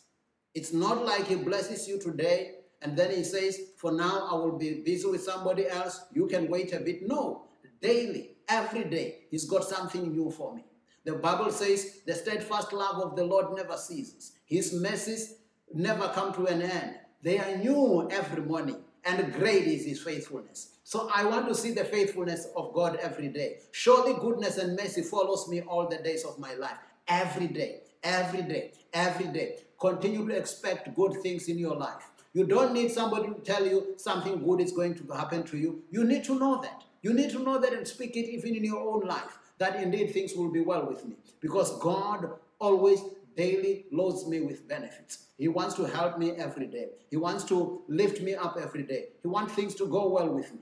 It's 0.54 0.74
not 0.74 1.06
like 1.06 1.28
he 1.28 1.36
blesses 1.36 1.88
you 1.88 2.00
today 2.00 2.56
and 2.82 2.98
then 2.98 3.12
he 3.12 3.24
says, 3.24 3.60
For 3.78 3.92
now 3.92 4.28
I 4.30 4.36
will 4.36 4.58
be 4.58 4.82
busy 4.86 5.08
with 5.08 5.24
somebody 5.24 5.68
else. 5.68 6.02
You 6.14 6.28
can 6.28 6.50
wait 6.50 6.74
a 6.74 6.80
bit. 6.80 7.08
No, 7.08 7.48
daily, 7.82 8.38
every 8.50 8.86
day, 8.86 9.26
he's 9.30 9.46
got 9.46 9.64
something 9.64 10.12
new 10.12 10.32
for 10.32 10.56
me. 10.56 10.66
The 11.06 11.14
Bible 11.14 11.52
says, 11.52 12.02
The 12.06 12.14
steadfast 12.14 12.74
love 12.74 13.02
of 13.02 13.16
the 13.16 13.24
Lord 13.24 13.56
never 13.56 13.78
ceases, 13.78 14.34
his 14.46 14.74
mercies 14.74 15.36
never 15.74 16.08
come 16.10 16.34
to 16.34 16.46
an 16.48 16.62
end. 16.62 16.96
They 17.24 17.38
are 17.38 17.56
new 17.58 18.10
every 18.10 18.42
morning, 18.42 18.84
and 19.06 19.34
great 19.34 19.68
is 19.68 19.86
his 19.86 20.02
faithfulness. 20.02 20.70
So 20.84 21.10
I 21.14 21.26
want 21.26 21.48
to 21.48 21.56
see 21.56 21.72
the 21.72 21.86
faithfulness 21.86 22.48
of 22.56 22.74
God 22.74 22.98
every 23.02 23.30
day. 23.30 23.60
Surely 23.72 24.14
goodness 24.20 24.58
and 24.58 24.76
mercy 24.76 25.02
follows 25.02 25.48
me 25.48 25.62
all 25.62 25.88
the 25.88 25.98
days 25.98 26.26
of 26.26 26.38
my 26.40 26.54
life. 26.56 26.78
Every 27.08 27.48
day, 27.48 27.82
every 28.04 28.42
day, 28.42 28.72
every 28.94 29.28
day. 29.28 29.58
Continue 29.80 30.28
to 30.28 30.36
expect 30.36 30.94
good 30.96 31.14
things 31.24 31.48
in 31.48 31.58
your 31.58 31.76
life. 31.76 32.12
You 32.34 32.46
don't 32.46 32.74
need 32.74 32.92
somebody 32.92 33.28
to 33.28 33.40
tell 33.42 33.66
you 33.66 33.96
something 33.98 34.44
good 34.44 34.62
is 34.62 34.72
going 34.72 34.96
to 34.96 35.14
happen 35.14 35.44
to 35.44 35.58
you. 35.58 35.84
You 35.92 36.04
need 36.04 36.24
to 36.26 36.38
know 36.38 36.62
that. 36.62 36.84
You 37.02 37.14
need 37.14 37.32
to 37.32 37.40
know 37.40 37.60
that 37.60 37.74
and 37.74 37.88
speak 37.88 38.16
it 38.16 38.30
even 38.30 38.56
in 38.56 38.64
your 38.64 38.80
own 38.80 39.02
life, 39.08 39.40
that 39.58 39.82
indeed 39.82 40.14
things 40.14 40.34
will 40.36 40.52
be 40.52 40.62
well 40.62 40.86
with 40.88 41.06
me. 41.06 41.16
Because 41.42 41.78
God 41.80 42.30
always 42.60 43.02
daily 43.36 43.86
loads 43.92 44.28
me 44.28 44.42
with 44.42 44.68
benefits. 44.68 45.28
He 45.38 45.48
wants 45.48 45.76
to 45.76 45.86
help 45.86 46.18
me 46.18 46.32
every 46.32 46.68
day. 46.68 46.90
He 47.10 47.18
wants 47.18 47.44
to 47.46 47.84
lift 47.88 48.22
me 48.22 48.36
up 48.36 48.58
every 48.62 48.84
day. 48.84 49.10
He 49.22 49.28
wants 49.28 49.54
things 49.54 49.76
to 49.76 49.88
go 49.88 50.10
well 50.10 50.30
with 50.30 50.52
me. 50.54 50.62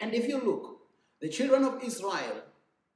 And 0.00 0.12
if 0.12 0.28
you 0.28 0.38
look, 0.38 0.80
the 1.20 1.28
children 1.28 1.64
of 1.64 1.82
Israel 1.82 2.42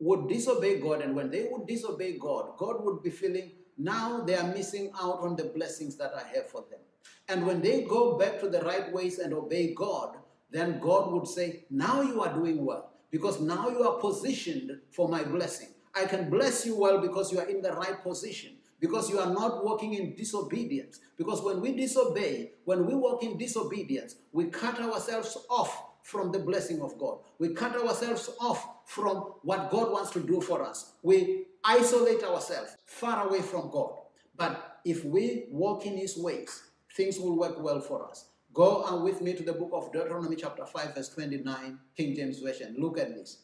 would 0.00 0.28
disobey 0.28 0.80
God, 0.80 1.02
and 1.02 1.14
when 1.16 1.30
they 1.30 1.48
would 1.50 1.66
disobey 1.66 2.18
God, 2.18 2.56
God 2.56 2.84
would 2.84 3.02
be 3.02 3.10
feeling 3.10 3.52
now 3.76 4.20
they 4.20 4.34
are 4.34 4.52
missing 4.54 4.90
out 5.00 5.20
on 5.20 5.36
the 5.36 5.44
blessings 5.44 5.96
that 5.96 6.12
I 6.14 6.36
have 6.36 6.48
for 6.48 6.64
them. 6.70 6.80
And 7.28 7.46
when 7.46 7.60
they 7.60 7.82
go 7.82 8.18
back 8.18 8.40
to 8.40 8.48
the 8.48 8.60
right 8.62 8.92
ways 8.92 9.18
and 9.18 9.32
obey 9.32 9.74
God, 9.74 10.16
then 10.50 10.80
God 10.80 11.12
would 11.12 11.28
say, 11.28 11.64
Now 11.70 12.02
you 12.02 12.20
are 12.22 12.34
doing 12.34 12.64
well, 12.64 12.90
because 13.10 13.40
now 13.40 13.68
you 13.68 13.82
are 13.82 14.00
positioned 14.00 14.78
for 14.90 15.08
my 15.08 15.22
blessing. 15.22 15.68
I 15.94 16.04
can 16.04 16.28
bless 16.30 16.66
you 16.66 16.76
well 16.76 17.00
because 17.00 17.32
you 17.32 17.38
are 17.38 17.48
in 17.48 17.62
the 17.62 17.72
right 17.72 18.02
position, 18.02 18.57
because 18.80 19.11
you 19.11 19.18
are 19.18 19.32
not 19.32 19.64
walking 19.64 19.94
in 19.94 20.14
disobedience. 20.14 21.00
Because 21.16 21.42
when 21.42 21.61
we 21.61 21.73
disobey, 21.73 22.52
when 22.64 22.87
we 22.87 22.94
walk 22.94 23.23
in 23.23 23.37
disobedience, 23.37 24.16
we 24.32 24.47
cut 24.47 24.80
ourselves 24.80 25.37
off 25.50 25.85
from 26.02 26.32
the 26.32 26.38
blessing 26.38 26.80
of 26.80 26.97
God. 26.99 27.18
We 27.38 27.54
cut 27.54 27.76
ourselves 27.76 28.30
off 28.40 28.66
from 28.87 29.16
what 29.42 29.70
God 29.70 29.92
wants 29.92 30.11
to 30.12 30.20
do 30.20 30.40
for 30.40 30.62
us. 30.62 30.92
We 31.02 31.47
isolate 31.64 32.23
ourselves 32.23 32.76
far 32.87 33.28
away 33.28 33.42
from 33.42 33.70
God. 33.70 33.92
But 34.37 34.80
if 34.85 35.04
we 35.04 35.47
walk 35.50 35.85
in 35.85 35.97
His 35.97 36.16
ways, 36.16 36.62
things 36.97 37.18
will 37.18 37.37
work 37.37 37.61
well 37.62 37.80
for 37.80 38.08
us. 38.08 38.26
Go 38.54 38.82
on 38.85 39.04
with 39.04 39.20
me 39.20 39.35
to 39.35 39.42
the 39.42 39.52
book 39.52 39.70
of 39.73 39.92
Deuteronomy, 39.92 40.37
chapter 40.37 40.64
5, 40.64 40.94
verse 40.94 41.11
29, 41.11 41.78
King 41.97 42.16
James 42.16 42.38
Version. 42.40 42.75
Look 42.78 42.99
at 42.99 43.14
this. 43.14 43.42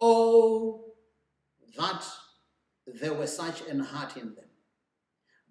Oh, 0.00 0.84
that 1.78 2.04
there 2.86 3.14
were 3.14 3.26
such 3.26 3.62
an 3.62 3.80
heart 3.80 4.16
in 4.16 4.34
them, 4.34 4.44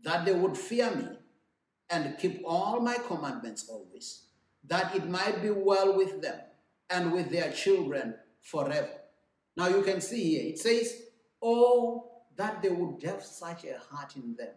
that 0.03 0.25
they 0.25 0.33
would 0.33 0.57
fear 0.57 0.93
me 0.95 1.07
and 1.89 2.17
keep 2.17 2.41
all 2.45 2.79
my 2.79 2.97
commandments 2.97 3.67
always, 3.69 4.23
that 4.67 4.95
it 4.95 5.07
might 5.09 5.41
be 5.41 5.49
well 5.49 5.95
with 5.95 6.21
them 6.21 6.39
and 6.89 7.11
with 7.11 7.29
their 7.29 7.51
children 7.51 8.15
forever. 8.41 9.01
Now 9.57 9.67
you 9.67 9.81
can 9.83 10.01
see 10.01 10.35
here, 10.35 10.49
it 10.49 10.59
says, 10.59 11.01
Oh, 11.41 12.11
that 12.35 12.61
they 12.61 12.69
would 12.69 13.01
have 13.03 13.23
such 13.23 13.65
a 13.65 13.77
heart 13.89 14.15
in 14.15 14.35
them, 14.35 14.53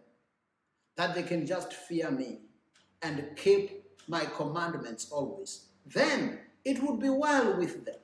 that 0.95 1.15
they 1.15 1.23
can 1.23 1.45
just 1.45 1.73
fear 1.73 2.11
me 2.11 2.39
and 3.01 3.35
keep 3.35 3.83
my 4.07 4.25
commandments 4.25 5.11
always. 5.11 5.67
Then 5.85 6.39
it 6.63 6.81
would 6.81 6.99
be 6.99 7.09
well 7.09 7.57
with 7.57 7.85
them, 7.85 7.95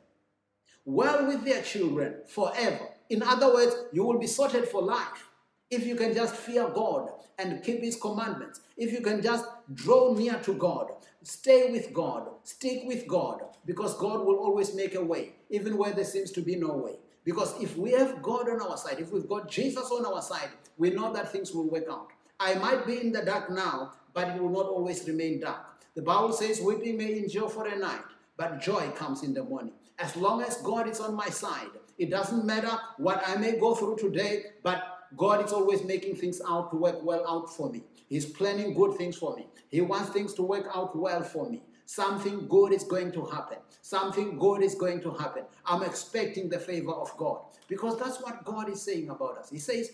well 0.85 1.27
with 1.27 1.43
their 1.43 1.61
children 1.61 2.15
forever. 2.27 2.87
In 3.09 3.21
other 3.23 3.53
words, 3.53 3.75
you 3.91 4.03
will 4.03 4.19
be 4.19 4.27
sorted 4.27 4.67
for 4.67 4.81
life 4.81 5.27
if 5.71 5.85
you 5.85 5.95
can 5.95 6.13
just 6.13 6.35
fear 6.35 6.69
God 6.69 7.09
and 7.39 7.63
keep 7.63 7.81
His 7.81 7.95
commandments, 7.95 8.59
if 8.77 8.91
you 8.91 9.01
can 9.01 9.21
just 9.21 9.45
draw 9.73 10.13
near 10.13 10.37
to 10.43 10.53
God, 10.53 10.91
stay 11.23 11.71
with 11.71 11.93
God, 11.93 12.27
stick 12.43 12.81
with 12.85 13.07
God, 13.07 13.41
because 13.65 13.97
God 13.97 14.25
will 14.25 14.35
always 14.35 14.75
make 14.75 14.95
a 14.95 15.03
way, 15.03 15.33
even 15.49 15.77
where 15.77 15.93
there 15.93 16.05
seems 16.05 16.31
to 16.31 16.41
be 16.41 16.57
no 16.57 16.73
way. 16.75 16.95
Because 17.23 17.59
if 17.61 17.77
we 17.77 17.91
have 17.91 18.21
God 18.21 18.49
on 18.49 18.61
our 18.61 18.77
side, 18.77 18.99
if 18.99 19.11
we've 19.11 19.29
got 19.29 19.49
Jesus 19.49 19.89
on 19.91 20.05
our 20.05 20.21
side, 20.21 20.49
we 20.77 20.89
know 20.89 21.13
that 21.13 21.31
things 21.31 21.53
will 21.53 21.69
work 21.69 21.85
out. 21.89 22.09
I 22.39 22.55
might 22.55 22.85
be 22.85 22.99
in 22.99 23.11
the 23.11 23.23
dark 23.23 23.49
now, 23.49 23.93
but 24.13 24.29
it 24.29 24.41
will 24.41 24.49
not 24.49 24.65
always 24.65 25.07
remain 25.07 25.39
dark. 25.39 25.83
The 25.95 26.01
Bible 26.01 26.33
says, 26.33 26.59
Weeping 26.59 26.97
may 26.97 27.19
endure 27.19 27.49
for 27.49 27.67
a 27.67 27.77
night, 27.77 28.01
but 28.35 28.59
joy 28.59 28.89
comes 28.91 29.23
in 29.23 29.33
the 29.33 29.43
morning. 29.43 29.73
As 30.01 30.15
long 30.15 30.41
as 30.41 30.57
God 30.57 30.87
is 30.87 30.99
on 30.99 31.13
my 31.13 31.29
side, 31.29 31.69
it 31.99 32.09
doesn't 32.09 32.43
matter 32.43 32.71
what 32.97 33.21
I 33.27 33.35
may 33.35 33.59
go 33.59 33.75
through 33.75 33.97
today, 33.97 34.45
but 34.63 35.01
God 35.15 35.45
is 35.45 35.53
always 35.53 35.83
making 35.83 36.15
things 36.15 36.41
out 36.47 36.71
to 36.71 36.77
work 36.77 37.03
well 37.03 37.27
out 37.27 37.53
for 37.55 37.69
me. 37.69 37.83
He's 38.09 38.25
planning 38.25 38.73
good 38.73 38.97
things 38.97 39.17
for 39.17 39.35
me. 39.35 39.47
He 39.69 39.81
wants 39.81 40.09
things 40.09 40.33
to 40.35 40.41
work 40.41 40.67
out 40.73 40.97
well 40.97 41.21
for 41.21 41.47
me. 41.47 41.61
Something 41.85 42.47
good 42.47 42.73
is 42.73 42.83
going 42.83 43.11
to 43.11 43.25
happen. 43.25 43.57
Something 43.81 44.39
good 44.39 44.63
is 44.63 44.73
going 44.73 45.01
to 45.01 45.11
happen. 45.11 45.43
I'm 45.65 45.83
expecting 45.83 46.49
the 46.49 46.59
favor 46.59 46.93
of 46.93 47.15
God 47.17 47.41
because 47.67 47.99
that's 47.99 48.21
what 48.21 48.43
God 48.43 48.69
is 48.69 48.81
saying 48.81 49.09
about 49.09 49.37
us. 49.37 49.49
He 49.49 49.59
says, 49.59 49.91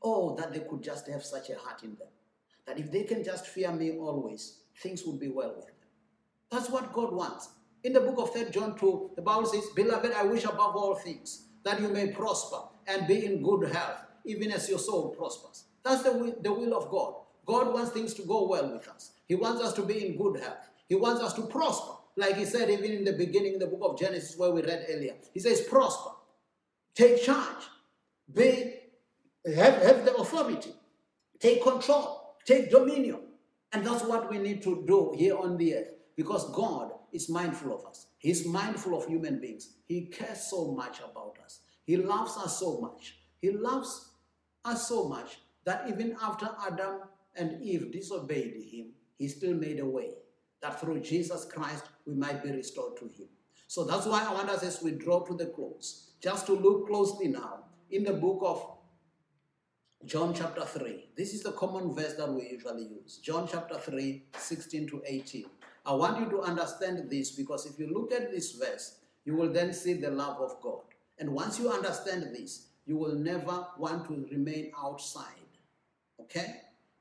Oh, 0.00 0.36
that 0.36 0.52
they 0.52 0.60
could 0.60 0.82
just 0.82 1.08
have 1.08 1.24
such 1.24 1.50
a 1.50 1.56
heart 1.56 1.82
in 1.82 1.96
them. 1.96 2.08
That 2.66 2.78
if 2.78 2.90
they 2.92 3.02
can 3.02 3.24
just 3.24 3.46
fear 3.48 3.72
me 3.72 3.98
always, 3.98 4.60
things 4.80 5.04
would 5.04 5.18
be 5.18 5.28
well 5.28 5.54
with 5.56 5.66
them. 5.66 5.74
That's 6.50 6.70
what 6.70 6.92
God 6.92 7.12
wants. 7.12 7.48
In 7.84 7.92
the 7.92 8.00
book 8.00 8.18
of 8.18 8.32
3 8.32 8.50
John 8.50 8.76
2, 8.76 9.12
the 9.16 9.22
Bible 9.22 9.46
says, 9.46 9.64
Beloved, 9.74 10.12
I 10.12 10.24
wish 10.24 10.44
above 10.44 10.74
all 10.74 10.96
things 10.96 11.42
that 11.64 11.80
you 11.80 11.88
may 11.88 12.08
prosper 12.08 12.58
and 12.88 13.06
be 13.06 13.24
in 13.24 13.42
good 13.42 13.70
health, 13.70 14.00
even 14.24 14.50
as 14.50 14.68
your 14.68 14.78
soul 14.78 15.10
prospers. 15.10 15.64
That's 15.84 16.02
the 16.02 16.12
will, 16.12 16.34
the 16.40 16.52
will 16.52 16.76
of 16.76 16.90
God. 16.90 17.14
God 17.46 17.72
wants 17.72 17.92
things 17.92 18.14
to 18.14 18.22
go 18.22 18.48
well 18.48 18.72
with 18.72 18.88
us. 18.88 19.12
He 19.26 19.36
wants 19.36 19.62
us 19.62 19.72
to 19.74 19.82
be 19.82 20.06
in 20.06 20.16
good 20.16 20.40
health. 20.40 20.68
He 20.88 20.96
wants 20.96 21.22
us 21.22 21.34
to 21.34 21.42
prosper. 21.42 21.92
Like 22.16 22.36
he 22.36 22.44
said, 22.44 22.68
even 22.68 22.90
in 22.90 23.04
the 23.04 23.12
beginning, 23.12 23.54
in 23.54 23.58
the 23.60 23.66
book 23.66 23.80
of 23.82 23.98
Genesis, 23.98 24.36
where 24.36 24.50
we 24.50 24.62
read 24.62 24.86
earlier, 24.90 25.14
he 25.32 25.38
says, 25.38 25.60
prosper, 25.60 26.10
take 26.94 27.22
charge, 27.22 27.64
be, 28.34 28.74
have, 29.54 29.80
have 29.82 30.04
the 30.04 30.14
authority, 30.16 30.72
take 31.38 31.62
control, 31.62 32.34
take 32.44 32.70
dominion. 32.70 33.20
And 33.72 33.86
that's 33.86 34.02
what 34.02 34.30
we 34.30 34.38
need 34.38 34.62
to 34.62 34.84
do 34.86 35.14
here 35.16 35.38
on 35.38 35.56
the 35.56 35.76
earth 35.76 35.97
because 36.18 36.50
God 36.50 36.90
is 37.12 37.28
mindful 37.28 37.72
of 37.72 37.86
us. 37.86 38.08
He's 38.18 38.44
mindful 38.44 38.98
of 38.98 39.06
human 39.06 39.40
beings. 39.40 39.74
He 39.86 40.06
cares 40.06 40.50
so 40.50 40.72
much 40.72 40.98
about 40.98 41.38
us. 41.44 41.60
He 41.84 41.96
loves 41.96 42.36
us 42.36 42.58
so 42.58 42.80
much. 42.80 43.20
He 43.40 43.52
loves 43.52 44.10
us 44.64 44.88
so 44.88 45.08
much 45.08 45.38
that 45.64 45.84
even 45.88 46.16
after 46.20 46.48
Adam 46.66 47.02
and 47.36 47.62
Eve 47.62 47.92
disobeyed 47.92 48.56
him, 48.68 48.86
he 49.16 49.28
still 49.28 49.54
made 49.54 49.78
a 49.78 49.86
way 49.86 50.10
that 50.60 50.80
through 50.80 51.02
Jesus 51.02 51.44
Christ 51.44 51.84
we 52.04 52.14
might 52.16 52.42
be 52.42 52.50
restored 52.50 52.96
to 52.96 53.04
him. 53.04 53.28
So 53.68 53.84
that's 53.84 54.06
why 54.06 54.26
I 54.28 54.34
want 54.34 54.50
us 54.50 54.64
as 54.64 54.82
we 54.82 54.90
draw 54.90 55.20
to 55.20 55.34
the 55.34 55.46
close, 55.46 56.14
just 56.20 56.46
to 56.46 56.52
look 56.52 56.88
closely 56.88 57.28
now 57.28 57.66
in 57.92 58.02
the 58.02 58.14
book 58.14 58.40
of 58.42 58.78
John 60.04 60.34
chapter 60.34 60.64
3. 60.64 61.10
This 61.16 61.32
is 61.32 61.44
the 61.44 61.52
common 61.52 61.94
verse 61.94 62.14
that 62.14 62.28
we 62.28 62.48
usually 62.50 62.88
use. 62.88 63.18
John 63.18 63.48
chapter 63.48 63.78
3, 63.78 64.24
16 64.36 64.88
to 64.88 65.02
18. 65.06 65.44
I 65.88 65.92
want 65.94 66.20
you 66.20 66.28
to 66.36 66.42
understand 66.42 67.08
this 67.08 67.30
because 67.30 67.64
if 67.64 67.78
you 67.78 67.86
look 67.90 68.12
at 68.12 68.30
this 68.30 68.52
verse, 68.52 68.98
you 69.24 69.34
will 69.34 69.50
then 69.50 69.72
see 69.72 69.94
the 69.94 70.10
love 70.10 70.38
of 70.38 70.60
God. 70.60 70.82
And 71.18 71.30
once 71.30 71.58
you 71.58 71.70
understand 71.70 72.24
this, 72.34 72.66
you 72.84 72.98
will 72.98 73.14
never 73.14 73.66
want 73.78 74.06
to 74.08 74.28
remain 74.30 74.70
outside. 74.78 75.24
Okay? 76.20 76.56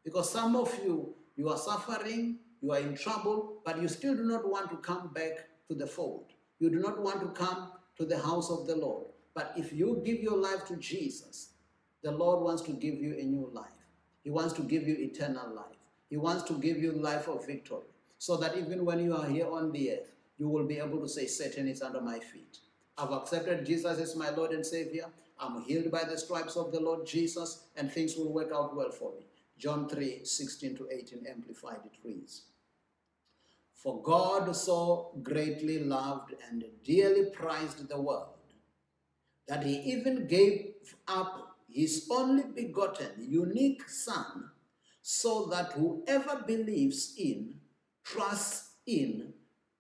Because 0.05 0.31
some 0.31 0.55
of 0.55 0.73
you, 0.85 1.13
you 1.35 1.49
are 1.49 1.57
suffering, 1.57 2.39
you 2.61 2.71
are 2.71 2.79
in 2.79 2.95
trouble, 2.95 3.61
but 3.65 3.81
you 3.81 3.89
still 3.89 4.15
do 4.15 4.23
not 4.23 4.49
want 4.49 4.69
to 4.71 4.77
come 4.77 5.09
back 5.13 5.49
to 5.67 5.75
the 5.75 5.85
fold. 5.85 6.31
You 6.59 6.69
do 6.69 6.79
not 6.79 6.97
want 6.97 7.19
to 7.19 7.27
come 7.27 7.73
to 7.97 8.05
the 8.05 8.17
house 8.17 8.49
of 8.49 8.67
the 8.67 8.75
Lord. 8.77 9.07
But 9.33 9.51
if 9.57 9.73
you 9.73 10.01
give 10.05 10.21
your 10.21 10.37
life 10.37 10.65
to 10.67 10.77
Jesus, 10.77 11.49
the 12.03 12.11
Lord 12.11 12.41
wants 12.41 12.61
to 12.61 12.71
give 12.71 12.95
you 12.95 13.17
a 13.19 13.23
new 13.23 13.49
life. 13.51 13.67
He 14.23 14.29
wants 14.29 14.53
to 14.53 14.61
give 14.61 14.87
you 14.87 14.95
eternal 14.95 15.53
life. 15.53 15.75
He 16.09 16.15
wants 16.15 16.43
to 16.43 16.53
give 16.53 16.77
you 16.77 16.93
life 16.93 17.27
of 17.27 17.45
victory. 17.45 17.83
So 18.17 18.37
that 18.37 18.57
even 18.57 18.85
when 18.85 19.03
you 19.03 19.15
are 19.15 19.27
here 19.27 19.49
on 19.49 19.71
the 19.71 19.91
earth, 19.91 20.11
you 20.37 20.49
will 20.49 20.65
be 20.65 20.79
able 20.79 20.99
to 21.01 21.09
say, 21.09 21.27
Satan 21.27 21.67
is 21.67 21.81
under 21.81 22.01
my 22.01 22.19
feet. 22.19 22.59
I've 22.97 23.11
accepted 23.11 23.65
Jesus 23.65 23.99
as 23.99 24.15
my 24.15 24.29
Lord 24.31 24.51
and 24.51 24.65
Savior. 24.65 25.05
I'm 25.39 25.61
healed 25.63 25.91
by 25.91 26.03
the 26.03 26.17
stripes 26.17 26.55
of 26.55 26.71
the 26.71 26.79
Lord 26.79 27.05
Jesus, 27.05 27.65
and 27.75 27.91
things 27.91 28.15
will 28.15 28.33
work 28.33 28.51
out 28.53 28.75
well 28.75 28.89
for 28.91 29.13
me. 29.15 29.25
John 29.57 29.87
3 29.87 30.21
16 30.23 30.77
to 30.77 30.87
18, 30.91 31.25
Amplified, 31.29 31.79
it 31.85 31.97
reads 32.03 32.45
For 33.73 34.01
God 34.01 34.55
so 34.55 35.11
greatly 35.21 35.79
loved 35.79 36.33
and 36.49 36.63
dearly 36.83 37.29
prized 37.31 37.87
the 37.87 37.99
world 37.99 38.37
that 39.47 39.63
he 39.63 39.77
even 39.77 40.27
gave 40.27 40.73
up 41.07 41.57
his 41.69 42.07
only 42.11 42.43
begotten, 42.43 43.11
unique 43.17 43.87
Son, 43.89 44.49
so 45.01 45.45
that 45.45 45.73
whoever 45.73 46.43
believes 46.45 47.15
in, 47.17 47.53
trusts 48.11 48.71
in, 48.85 49.33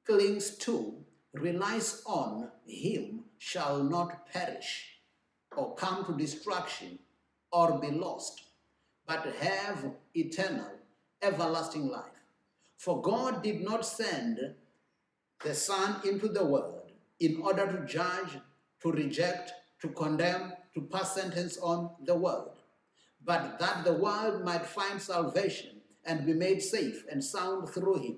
clings 0.05 0.57
to, 0.57 0.95
relies 1.33 2.01
on 2.05 2.49
him 2.65 3.23
shall 3.37 3.83
not 3.83 4.27
perish 4.31 4.99
or 5.55 5.75
come 5.75 6.05
to 6.05 6.17
destruction 6.17 6.99
or 7.51 7.79
be 7.79 7.89
lost, 7.89 8.41
but 9.07 9.25
have 9.39 9.91
eternal, 10.13 10.71
everlasting 11.21 11.87
life. 11.87 12.03
For 12.77 13.01
God 13.01 13.41
did 13.41 13.61
not 13.61 13.85
send 13.85 14.39
the 15.43 15.53
Son 15.53 16.01
into 16.05 16.27
the 16.27 16.45
world 16.45 16.91
in 17.19 17.41
order 17.41 17.65
to 17.65 17.85
judge, 17.85 18.37
to 18.81 18.91
reject, 18.91 19.53
to 19.81 19.89
condemn, 19.89 20.53
to 20.73 20.81
pass 20.81 21.15
sentence 21.15 21.57
on 21.59 21.91
the 22.05 22.15
world, 22.15 22.57
but 23.23 23.57
that 23.59 23.85
the 23.85 23.93
world 23.93 24.43
might 24.43 24.65
find 24.65 25.01
salvation 25.01 25.76
and 26.07 26.25
be 26.25 26.33
made 26.33 26.61
safe 26.61 27.03
and 27.11 27.23
sound 27.23 27.69
through 27.69 27.99
him. 27.99 28.17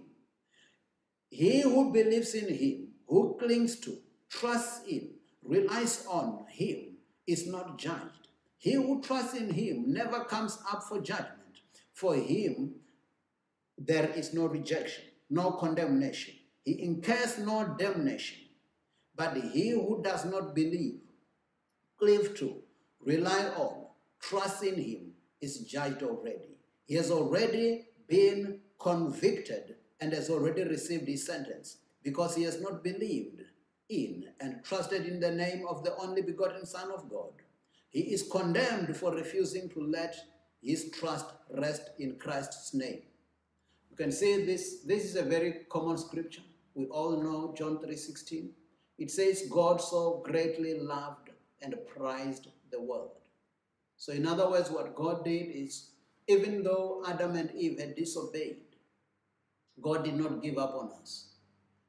He 1.30 1.62
who 1.62 1.92
believes 1.92 2.34
in 2.34 2.54
him, 2.54 2.90
who 3.08 3.38
clings 3.40 3.80
to, 3.82 3.98
trusts 4.30 4.88
in, 4.88 5.10
relies 5.44 6.06
on 6.08 6.46
him, 6.50 6.98
is 7.28 7.48
not 7.48 7.78
judged. 7.78 8.28
He 8.58 8.74
who 8.74 9.02
trusts 9.02 9.36
in 9.36 9.54
him 9.54 9.86
never 9.88 10.24
comes 10.26 10.60
up 10.72 10.84
for 10.84 11.02
judgment. 11.02 11.62
For 11.94 12.16
him, 12.16 12.76
there 13.78 14.10
is 14.10 14.34
no 14.34 14.46
rejection, 14.46 15.06
no 15.30 15.52
condemnation. 15.52 16.36
He 16.64 16.82
incurs 16.84 17.38
no 17.40 17.76
damnation. 17.78 18.38
But 19.16 19.38
he 19.38 19.72
who 19.72 20.02
does 20.04 20.26
not 20.26 20.56
believe, 20.56 21.00
cleave 21.98 22.36
to, 22.38 22.62
rely 23.02 23.50
on, 23.58 23.86
trust 24.22 24.64
in 24.64 24.76
him, 24.76 25.12
is 25.42 25.60
judged 25.60 26.04
already. 26.04 26.59
He 26.90 26.96
has 26.96 27.12
already 27.12 27.86
been 28.08 28.62
convicted 28.80 29.76
and 30.02 30.12
has 30.12 30.28
already 30.32 30.64
received 30.64 31.08
his 31.08 31.24
sentence 31.24 31.78
because 32.04 32.36
he 32.36 32.42
has 32.44 32.60
not 32.60 32.84
believed 32.84 33.44
in 33.90 34.26
and 34.40 34.64
trusted 34.64 35.06
in 35.06 35.20
the 35.20 35.32
name 35.32 35.68
of 35.70 35.84
the 35.84 35.96
only 35.98 36.24
begotten 36.24 36.66
Son 36.66 36.90
of 36.92 37.08
God. 37.08 37.34
He 37.90 38.00
is 38.00 38.28
condemned 38.32 38.98
for 38.98 39.14
refusing 39.14 39.70
to 39.70 39.82
let 39.82 40.16
his 40.64 40.90
trust 40.90 41.28
rest 41.52 41.92
in 42.00 42.16
Christ's 42.16 42.74
name. 42.74 43.04
You 43.92 43.96
can 43.96 44.12
see 44.12 44.44
this. 44.44 44.82
This 44.84 45.06
is 45.06 45.16
a 45.16 45.22
very 45.22 45.66
common 45.70 46.00
scripture. 46.00 46.42
We 46.74 46.86
all 46.88 47.22
know 47.22 47.54
John 47.56 47.78
3:16. 47.78 48.50
It 48.98 49.12
says, 49.12 49.48
God 49.48 49.80
so 49.80 50.24
greatly 50.26 50.80
loved 50.80 51.30
and 51.62 51.76
prized 51.86 52.48
the 52.72 52.82
world. 52.82 53.12
So, 53.98 54.12
in 54.12 54.26
other 54.26 54.50
words, 54.50 54.72
what 54.72 54.96
God 54.96 55.24
did 55.24 55.52
is, 55.52 55.92
even 56.30 56.64
though 56.64 57.04
Adam 57.08 57.36
and 57.36 57.52
Eve 57.56 57.80
had 57.80 57.96
disobeyed, 57.96 58.58
God 59.82 60.04
did 60.04 60.16
not 60.16 60.44
give 60.44 60.58
up 60.58 60.76
on 60.76 60.92
us. 61.02 61.32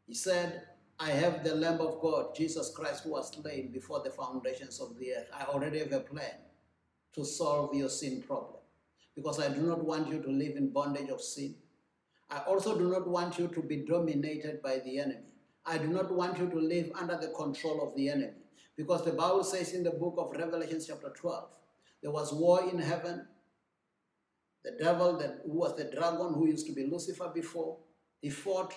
He 0.07 0.14
said, 0.14 0.62
I 0.98 1.11
have 1.11 1.44
the 1.44 1.55
Lamb 1.55 1.81
of 1.81 2.00
God, 2.00 2.35
Jesus 2.35 2.72
Christ, 2.74 3.05
who 3.05 3.11
was 3.11 3.33
slain 3.33 3.70
before 3.70 4.03
the 4.03 4.11
foundations 4.11 4.81
of 4.81 4.98
the 4.98 5.12
earth. 5.14 5.31
I 5.38 5.44
already 5.44 5.79
have 5.81 5.92
a 5.92 6.00
plan 6.00 6.35
to 7.14 7.24
solve 7.24 7.74
your 7.74 7.88
sin 7.88 8.22
problem 8.26 8.61
because 9.14 9.40
I 9.40 9.48
do 9.48 9.61
not 9.61 9.85
want 9.85 10.09
you 10.09 10.20
to 10.22 10.31
live 10.31 10.57
in 10.57 10.72
bondage 10.72 11.11
of 11.11 11.20
sin. 11.20 11.55
I 12.31 12.38
also 12.38 12.79
do 12.79 12.90
not 12.90 13.09
want 13.09 13.38
you 13.38 13.48
to 13.48 13.61
be 13.62 13.79
dominated 13.79 14.62
by 14.62 14.79
the 14.79 15.00
enemy. 15.00 15.26
I 15.66 15.79
do 15.79 15.88
not 15.88 16.11
want 16.12 16.38
you 16.38 16.48
to 16.48 16.59
live 16.59 16.90
under 16.98 17.16
the 17.16 17.29
control 17.29 17.87
of 17.87 17.94
the 17.94 18.09
enemy 18.09 18.33
because 18.76 19.05
the 19.05 19.12
Bible 19.12 19.44
says 19.44 19.74
in 19.74 19.83
the 19.83 19.90
book 19.90 20.14
of 20.16 20.38
Revelation, 20.38 20.81
chapter 20.87 21.12
12, 21.14 21.48
there 22.03 22.11
was 22.11 22.33
war 22.33 22.68
in 22.70 22.79
heaven. 22.79 23.26
The 24.64 24.73
devil, 24.73 25.16
that, 25.18 25.40
who 25.44 25.59
was 25.59 25.77
the 25.77 25.85
dragon 25.85 26.35
who 26.35 26.46
used 26.46 26.66
to 26.66 26.73
be 26.73 26.87
Lucifer 26.87 27.31
before, 27.35 27.79
he 28.20 28.31
fought 28.31 28.75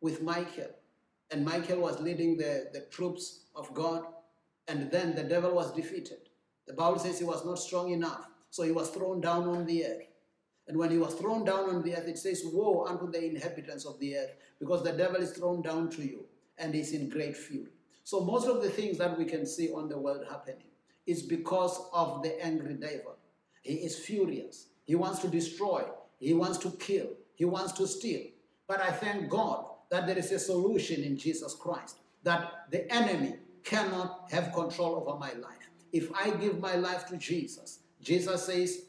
with 0.00 0.22
Michael 0.22 0.70
and 1.30 1.44
Michael 1.44 1.80
was 1.80 2.00
leading 2.00 2.36
the, 2.36 2.68
the 2.72 2.82
troops 2.92 3.46
of 3.56 3.72
God, 3.74 4.04
and 4.68 4.90
then 4.90 5.14
the 5.14 5.24
devil 5.24 5.52
was 5.52 5.74
defeated. 5.74 6.28
The 6.66 6.74
Bible 6.74 6.98
says 6.98 7.18
he 7.18 7.24
was 7.24 7.44
not 7.44 7.58
strong 7.58 7.90
enough, 7.90 8.28
so 8.50 8.62
he 8.62 8.70
was 8.70 8.90
thrown 8.90 9.20
down 9.20 9.48
on 9.48 9.66
the 9.66 9.84
earth. 9.84 10.06
And 10.68 10.78
when 10.78 10.90
he 10.90 10.98
was 10.98 11.14
thrown 11.14 11.44
down 11.44 11.68
on 11.68 11.82
the 11.82 11.94
earth, 11.94 12.08
it 12.08 12.18
says, 12.18 12.42
Woe 12.44 12.86
unto 12.86 13.10
the 13.10 13.22
inhabitants 13.22 13.84
of 13.84 13.98
the 13.98 14.16
earth, 14.16 14.30
because 14.60 14.82
the 14.82 14.92
devil 14.92 15.16
is 15.16 15.32
thrown 15.32 15.60
down 15.60 15.90
to 15.90 16.02
you 16.02 16.24
and 16.56 16.74
is 16.74 16.92
in 16.92 17.08
great 17.08 17.36
fury. 17.36 17.72
So, 18.04 18.20
most 18.20 18.46
of 18.46 18.62
the 18.62 18.70
things 18.70 18.98
that 18.98 19.18
we 19.18 19.24
can 19.24 19.44
see 19.44 19.70
on 19.72 19.88
the 19.88 19.98
world 19.98 20.24
happening 20.30 20.68
is 21.06 21.22
because 21.22 21.80
of 21.92 22.22
the 22.22 22.42
angry 22.42 22.74
devil. 22.74 23.16
He 23.62 23.74
is 23.74 23.98
furious. 23.98 24.68
He 24.84 24.94
wants 24.94 25.20
to 25.20 25.28
destroy, 25.28 25.84
he 26.20 26.34
wants 26.34 26.58
to 26.58 26.70
kill, 26.72 27.08
he 27.34 27.44
wants 27.44 27.72
to 27.72 27.86
steal. 27.86 28.22
But 28.66 28.80
I 28.80 28.90
thank 28.90 29.28
God 29.28 29.66
that 29.90 30.06
there 30.06 30.18
is 30.18 30.32
a 30.32 30.38
solution 30.38 31.02
in 31.02 31.16
Jesus 31.16 31.54
Christ, 31.54 31.98
that 32.22 32.66
the 32.70 32.92
enemy 32.92 33.36
cannot 33.62 34.28
have 34.30 34.52
control 34.52 34.96
over 34.96 35.18
my 35.18 35.32
life. 35.34 35.70
If 35.92 36.10
I 36.14 36.30
give 36.30 36.58
my 36.60 36.74
life 36.74 37.06
to 37.06 37.16
Jesus, 37.16 37.80
Jesus 38.00 38.44
says, 38.44 38.86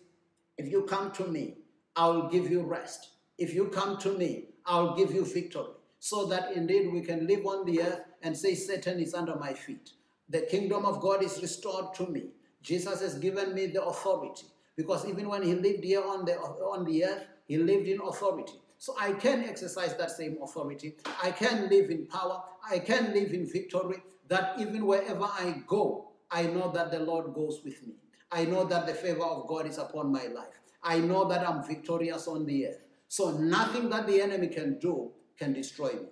If 0.57 0.71
you 0.71 0.83
come 0.83 1.11
to 1.13 1.27
me, 1.27 1.55
I'll 1.95 2.29
give 2.29 2.49
you 2.49 2.61
rest. 2.63 3.09
If 3.37 3.53
you 3.53 3.67
come 3.67 3.97
to 3.99 4.17
me, 4.17 4.45
I'll 4.65 4.95
give 4.95 5.13
you 5.13 5.25
victory. 5.25 5.73
So 5.99 6.25
that 6.27 6.53
indeed 6.53 6.91
we 6.91 7.01
can 7.01 7.27
live 7.27 7.45
on 7.45 7.65
the 7.65 7.81
earth 7.81 8.01
and 8.21 8.35
say, 8.35 8.55
Satan 8.55 8.99
is 8.99 9.13
under 9.13 9.35
my 9.35 9.53
feet. 9.53 9.91
The 10.29 10.41
kingdom 10.41 10.85
of 10.85 10.99
God 11.01 11.23
is 11.23 11.41
restored 11.41 11.93
to 11.95 12.07
me. 12.07 12.29
Jesus 12.61 13.01
has 13.01 13.15
given 13.19 13.53
me 13.53 13.67
the 13.67 13.83
authority 13.83 14.47
Because 14.75 15.07
even 15.07 15.29
when 15.29 15.43
he 15.43 15.53
lived 15.53 15.83
here 15.83 16.03
on 16.03 16.25
the, 16.25 16.33
on 16.35 16.85
the 16.85 17.05
earth, 17.05 17.27
he 17.47 17.57
lived 17.57 17.87
in 17.87 18.01
authority. 18.01 18.53
So 18.77 18.95
I 18.99 19.13
can 19.13 19.43
exercise 19.43 19.95
that 19.97 20.11
same 20.11 20.37
authority. 20.41 20.95
I 21.23 21.31
can 21.31 21.69
live 21.69 21.89
in 21.89 22.07
power. 22.07 22.41
I 22.69 22.79
can 22.79 23.13
live 23.13 23.31
in 23.33 23.49
victory. 23.49 23.97
That 24.27 24.55
even 24.59 24.85
wherever 24.85 25.23
I 25.23 25.63
go, 25.67 26.11
I 26.31 26.43
know 26.43 26.71
that 26.71 26.91
the 26.91 26.99
Lord 26.99 27.33
goes 27.33 27.61
with 27.63 27.85
me. 27.85 27.93
I 28.31 28.45
know 28.45 28.65
that 28.65 28.85
the 28.87 28.93
favor 28.93 29.23
of 29.23 29.47
God 29.47 29.67
is 29.67 29.77
upon 29.77 30.11
my 30.11 30.25
life. 30.27 30.59
I 30.83 30.99
know 30.99 31.27
that 31.29 31.47
I'm 31.47 31.63
victorious 31.63 32.27
on 32.27 32.45
the 32.45 32.67
earth. 32.67 32.81
So 33.07 33.31
nothing 33.31 33.89
that 33.89 34.07
the 34.07 34.21
enemy 34.21 34.47
can 34.47 34.79
do 34.79 35.11
can 35.37 35.53
destroy 35.53 35.93
me. 35.93 36.07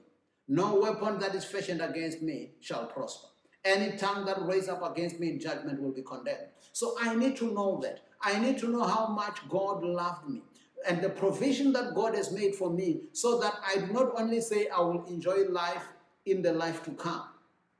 No 0.48 0.76
weapon 0.76 1.20
that 1.20 1.36
is 1.36 1.46
fashioned 1.46 1.82
against 1.82 2.22
me 2.22 2.52
shall 2.62 2.86
prosper. 2.88 3.28
Any 3.66 3.98
tongue 3.98 4.26
that 4.26 4.42
raises 4.42 4.70
up 4.70 4.84
against 4.92 5.20
me 5.20 5.30
in 5.32 5.40
judgment 5.40 5.82
will 5.82 5.94
be 5.94 6.02
condemned. 6.02 6.48
So 6.74 6.96
I 7.00 7.16
need 7.16 7.38
to 7.38 7.54
know 7.54 7.80
that. 7.82 8.02
I 8.24 8.40
need 8.40 8.58
to 8.60 8.70
know 8.70 8.84
how 8.84 9.08
much 9.08 9.40
God 9.50 9.84
loved 9.84 10.30
me 10.30 10.42
and 10.88 11.02
the 11.02 11.10
provision 11.10 11.74
that 11.74 11.94
God 11.94 12.16
has 12.16 12.32
made 12.32 12.56
for 12.56 12.70
me 12.70 13.02
so 13.12 13.40
that 13.40 13.56
I 13.66 13.78
do 13.80 13.88
not 13.88 14.14
only 14.18 14.42
say 14.42 14.68
I 14.68 14.80
will 14.82 15.06
enjoy 15.06 15.46
life 15.50 15.88
in 16.26 16.42
the 16.42 16.54
life 16.54 16.84
to 16.86 16.92
come, 16.92 17.24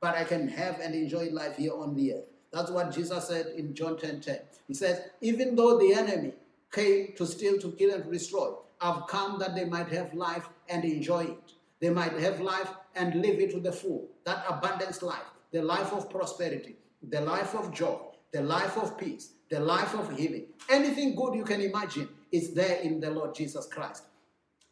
but 0.00 0.14
I 0.14 0.24
can 0.24 0.48
have 0.48 0.80
and 0.80 0.94
enjoy 0.94 1.30
life 1.30 1.56
here 1.56 1.74
on 1.74 1.94
the 1.94 2.14
earth. 2.14 2.24
That's 2.52 2.70
what 2.70 2.94
Jesus 2.94 3.26
said 3.28 3.46
in 3.56 3.74
John 3.74 3.98
10 3.98 4.20
10. 4.20 4.38
He 4.68 4.74
says, 4.74 5.00
Even 5.20 5.56
though 5.56 5.78
the 5.78 5.92
enemy 5.92 6.34
came 6.72 7.14
to 7.16 7.26
steal, 7.26 7.58
to 7.58 7.72
kill, 7.72 7.94
and 7.94 8.04
to 8.04 8.10
destroy, 8.10 8.52
I've 8.80 9.06
come 9.06 9.38
that 9.38 9.54
they 9.54 9.64
might 9.64 9.88
have 9.88 10.14
life 10.14 10.48
and 10.68 10.84
enjoy 10.84 11.24
it. 11.24 11.52
They 11.80 11.90
might 11.90 12.12
have 12.12 12.40
life 12.40 12.70
and 12.94 13.14
live 13.16 13.40
it 13.40 13.50
to 13.52 13.60
the 13.60 13.72
full. 13.72 14.08
That 14.24 14.44
abundance 14.48 15.02
life, 15.02 15.24
the 15.52 15.62
life 15.62 15.92
of 15.92 16.08
prosperity, 16.10 16.76
the 17.02 17.20
life 17.20 17.54
of 17.54 17.72
joy, 17.72 17.98
the 18.34 18.42
life 18.42 18.76
of 18.76 18.98
peace, 18.98 19.34
the 19.48 19.60
life 19.60 19.94
of 19.94 20.10
healing. 20.18 20.46
Anything 20.68 21.14
good 21.14 21.34
you 21.36 21.44
can 21.44 21.60
imagine 21.60 22.08
is 22.32 22.52
there 22.52 22.80
in 22.80 22.98
the 22.98 23.08
Lord 23.08 23.32
Jesus 23.32 23.68
Christ. 23.68 24.02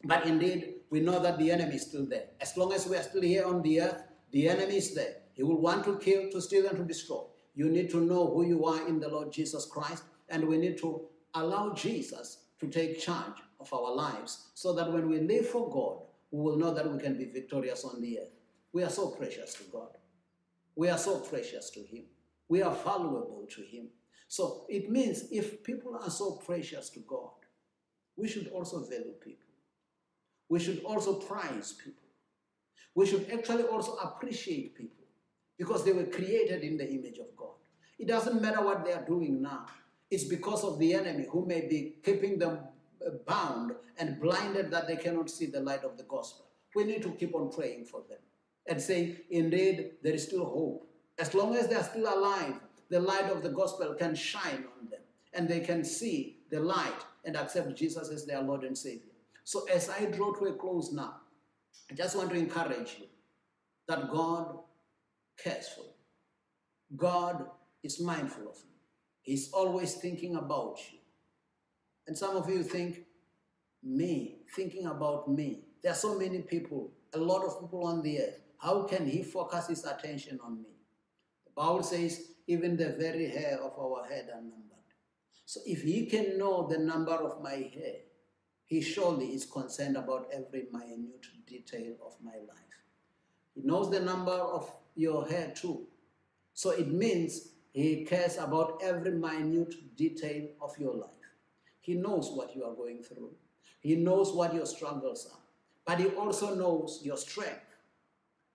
But 0.03 0.25
indeed, 0.25 0.81
we 0.89 0.99
know 0.99 1.19
that 1.19 1.37
the 1.37 1.49
enemy 1.49 1.75
is 1.75 1.83
still 1.83 2.05
there. 2.05 2.25
As 2.41 2.57
long 2.57 2.73
as 2.73 2.85
we 2.85 2.97
are 2.97 3.03
still 3.03 3.21
here 3.21 3.45
on 3.45 3.61
the 3.61 3.79
earth, 3.79 4.03
the 4.31 4.49
enemy 4.49 4.75
is 4.75 4.93
there. 4.93 5.15
He 5.31 5.43
will 5.43 5.61
want 5.61 5.85
to 5.85 5.97
kill, 5.97 6.29
to 6.31 6.41
steal, 6.41 6.67
and 6.67 6.77
to 6.77 6.83
destroy. 6.83 7.21
You 7.55 7.69
need 7.69 7.89
to 7.91 8.01
know 8.01 8.27
who 8.33 8.45
you 8.45 8.65
are 8.65 8.85
in 8.85 8.99
the 8.99 9.07
Lord 9.07 9.31
Jesus 9.31 9.65
Christ, 9.65 10.03
and 10.27 10.45
we 10.45 10.57
need 10.57 10.77
to 10.79 11.07
allow 11.33 11.73
Jesus 11.73 12.39
to 12.59 12.67
take 12.67 12.99
charge 12.99 13.37
of 13.61 13.73
our 13.73 13.95
lives 13.95 14.49
so 14.55 14.73
that 14.73 14.91
when 14.91 15.07
we 15.07 15.21
live 15.21 15.47
for 15.47 15.69
God, 15.69 16.05
we 16.31 16.41
will 16.41 16.57
know 16.57 16.73
that 16.73 16.91
we 16.91 16.99
can 16.99 17.17
be 17.17 17.25
victorious 17.25 17.85
on 17.85 18.01
the 18.01 18.19
earth. 18.19 18.33
We 18.73 18.83
are 18.83 18.89
so 18.89 19.11
precious 19.11 19.53
to 19.53 19.63
God. 19.71 19.97
We 20.75 20.89
are 20.89 20.97
so 20.97 21.19
precious 21.19 21.69
to 21.69 21.79
Him. 21.79 22.03
We 22.49 22.61
are 22.61 22.75
valuable 22.75 23.47
to 23.49 23.61
Him. 23.61 23.87
So 24.27 24.65
it 24.69 24.89
means 24.89 25.25
if 25.31 25.63
people 25.63 25.97
are 26.01 26.09
so 26.09 26.41
precious 26.45 26.89
to 26.91 26.99
God, 27.01 27.31
we 28.15 28.27
should 28.27 28.47
also 28.47 28.83
value 28.83 29.13
people. 29.23 29.49
We 30.49 30.59
should 30.59 30.83
also 30.83 31.15
prize 31.15 31.73
people. 31.73 32.09
We 32.95 33.07
should 33.07 33.29
actually 33.31 33.63
also 33.63 33.95
appreciate 33.95 34.75
people 34.75 35.05
because 35.57 35.83
they 35.83 35.93
were 35.93 36.05
created 36.05 36.61
in 36.63 36.77
the 36.77 36.89
image 36.89 37.17
of 37.17 37.35
God. 37.35 37.55
It 37.97 38.07
doesn't 38.07 38.41
matter 38.41 38.63
what 38.63 38.85
they 38.85 38.93
are 38.93 39.05
doing 39.05 39.41
now, 39.41 39.65
it's 40.09 40.25
because 40.25 40.63
of 40.63 40.77
the 40.77 40.93
enemy 40.93 41.25
who 41.31 41.45
may 41.45 41.61
be 41.61 41.95
keeping 42.03 42.37
them 42.37 42.59
uh, 43.05 43.09
bound 43.25 43.71
and 43.97 44.19
blinded 44.19 44.69
that 44.71 44.87
they 44.87 44.95
cannot 44.95 45.29
see 45.29 45.47
the 45.47 45.59
light 45.59 45.83
of 45.83 45.97
the 45.97 46.03
gospel. 46.03 46.45
We 46.75 46.83
need 46.83 47.01
to 47.03 47.11
keep 47.11 47.33
on 47.33 47.51
praying 47.51 47.85
for 47.85 48.01
them 48.07 48.19
and 48.67 48.81
saying, 48.81 49.17
indeed, 49.29 49.91
there 50.03 50.13
is 50.13 50.23
still 50.23 50.45
hope. 50.45 50.87
As 51.19 51.33
long 51.33 51.55
as 51.55 51.67
they 51.67 51.75
are 51.75 51.83
still 51.83 52.13
alive, 52.13 52.55
the 52.89 52.99
light 52.99 53.29
of 53.31 53.43
the 53.43 53.49
gospel 53.49 53.93
can 53.93 54.15
shine 54.15 54.65
on 54.79 54.89
them 54.89 55.01
and 55.33 55.47
they 55.47 55.59
can 55.59 55.83
see 55.83 56.39
the 56.49 56.59
light 56.59 57.05
and 57.25 57.35
accept 57.35 57.75
Jesus 57.75 58.09
as 58.09 58.25
their 58.25 58.41
Lord 58.41 58.63
and 58.63 58.77
Savior. 58.77 59.11
So, 59.43 59.65
as 59.67 59.89
I 59.89 60.05
draw 60.05 60.33
to 60.33 60.45
a 60.45 60.53
close 60.53 60.91
now, 60.91 61.15
I 61.89 61.95
just 61.95 62.15
want 62.15 62.29
to 62.29 62.35
encourage 62.35 62.97
you 62.99 63.07
that 63.87 64.09
God 64.09 64.59
cares 65.41 65.67
for 65.69 65.81
you. 65.81 66.97
God 66.97 67.45
is 67.81 67.99
mindful 67.99 68.43
of 68.43 68.57
you. 68.57 68.69
He's 69.21 69.51
always 69.51 69.95
thinking 69.95 70.35
about 70.35 70.77
you. 70.91 70.99
And 72.07 72.17
some 72.17 72.35
of 72.35 72.49
you 72.49 72.63
think, 72.63 72.99
me, 73.81 74.37
thinking 74.55 74.85
about 74.87 75.29
me. 75.29 75.63
There 75.81 75.91
are 75.91 75.95
so 75.95 76.17
many 76.17 76.39
people, 76.41 76.91
a 77.13 77.17
lot 77.17 77.43
of 77.43 77.59
people 77.59 77.85
on 77.85 78.01
the 78.01 78.19
earth. 78.21 78.39
How 78.57 78.83
can 78.83 79.07
he 79.09 79.23
focus 79.23 79.67
his 79.67 79.85
attention 79.85 80.39
on 80.43 80.61
me? 80.61 80.72
Bible 81.55 81.83
says, 81.83 82.29
even 82.47 82.75
the 82.75 82.89
very 82.89 83.29
hair 83.29 83.59
of 83.61 83.77
our 83.79 84.05
head 84.05 84.29
are 84.33 84.41
numbered. 84.41 84.73
So 85.45 85.61
if 85.65 85.83
he 85.83 86.05
can 86.07 86.37
know 86.37 86.67
the 86.67 86.79
number 86.79 87.13
of 87.13 87.41
my 87.41 87.69
hair, 87.73 88.01
he 88.65 88.81
surely 88.81 89.27
is 89.27 89.45
concerned 89.45 89.97
about 89.97 90.27
every 90.33 90.65
minute 90.71 91.25
detail 91.45 91.93
of 92.05 92.15
my 92.23 92.35
life. 92.35 92.73
He 93.53 93.61
knows 93.61 93.91
the 93.91 93.99
number 93.99 94.31
of 94.31 94.69
your 94.95 95.27
hair 95.27 95.53
too. 95.55 95.87
So 96.53 96.71
it 96.71 96.87
means 96.87 97.49
he 97.71 98.05
cares 98.05 98.37
about 98.37 98.81
every 98.83 99.11
minute 99.11 99.95
detail 99.95 100.47
of 100.61 100.77
your 100.79 100.95
life. 100.95 101.09
He 101.81 101.95
knows 101.95 102.31
what 102.31 102.55
you 102.55 102.63
are 102.63 102.73
going 102.73 103.03
through. 103.03 103.31
He 103.79 103.95
knows 103.95 104.31
what 104.31 104.53
your 104.53 104.65
struggles 104.65 105.29
are. 105.31 105.39
But 105.85 105.99
he 105.99 106.07
also 106.15 106.55
knows 106.55 107.01
your 107.03 107.17
strength. 107.17 107.72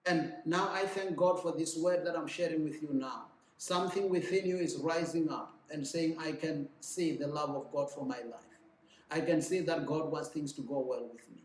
And 0.08 0.32
now 0.46 0.70
I 0.72 0.86
thank 0.86 1.16
God 1.16 1.42
for 1.42 1.52
this 1.52 1.76
word 1.76 2.06
that 2.06 2.16
I'm 2.16 2.26
sharing 2.26 2.64
with 2.64 2.80
you 2.80 2.88
now. 2.92 3.26
Something 3.58 4.08
within 4.08 4.46
you 4.46 4.56
is 4.56 4.78
rising 4.78 5.30
up 5.30 5.54
and 5.70 5.86
saying, 5.86 6.16
I 6.18 6.32
can 6.32 6.66
see 6.80 7.16
the 7.16 7.26
love 7.26 7.50
of 7.50 7.70
God 7.70 7.90
for 7.90 8.06
my 8.06 8.16
life. 8.16 8.40
I 9.10 9.20
can 9.20 9.42
see 9.42 9.60
that 9.60 9.84
God 9.84 10.10
wants 10.10 10.28
things 10.28 10.54
to 10.54 10.62
go 10.62 10.78
well 10.80 11.06
with 11.12 11.30
me. 11.30 11.44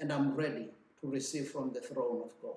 And 0.00 0.10
I'm 0.10 0.34
ready 0.34 0.70
to 1.02 1.10
receive 1.10 1.48
from 1.48 1.70
the 1.74 1.80
throne 1.80 2.22
of 2.24 2.32
God. 2.40 2.56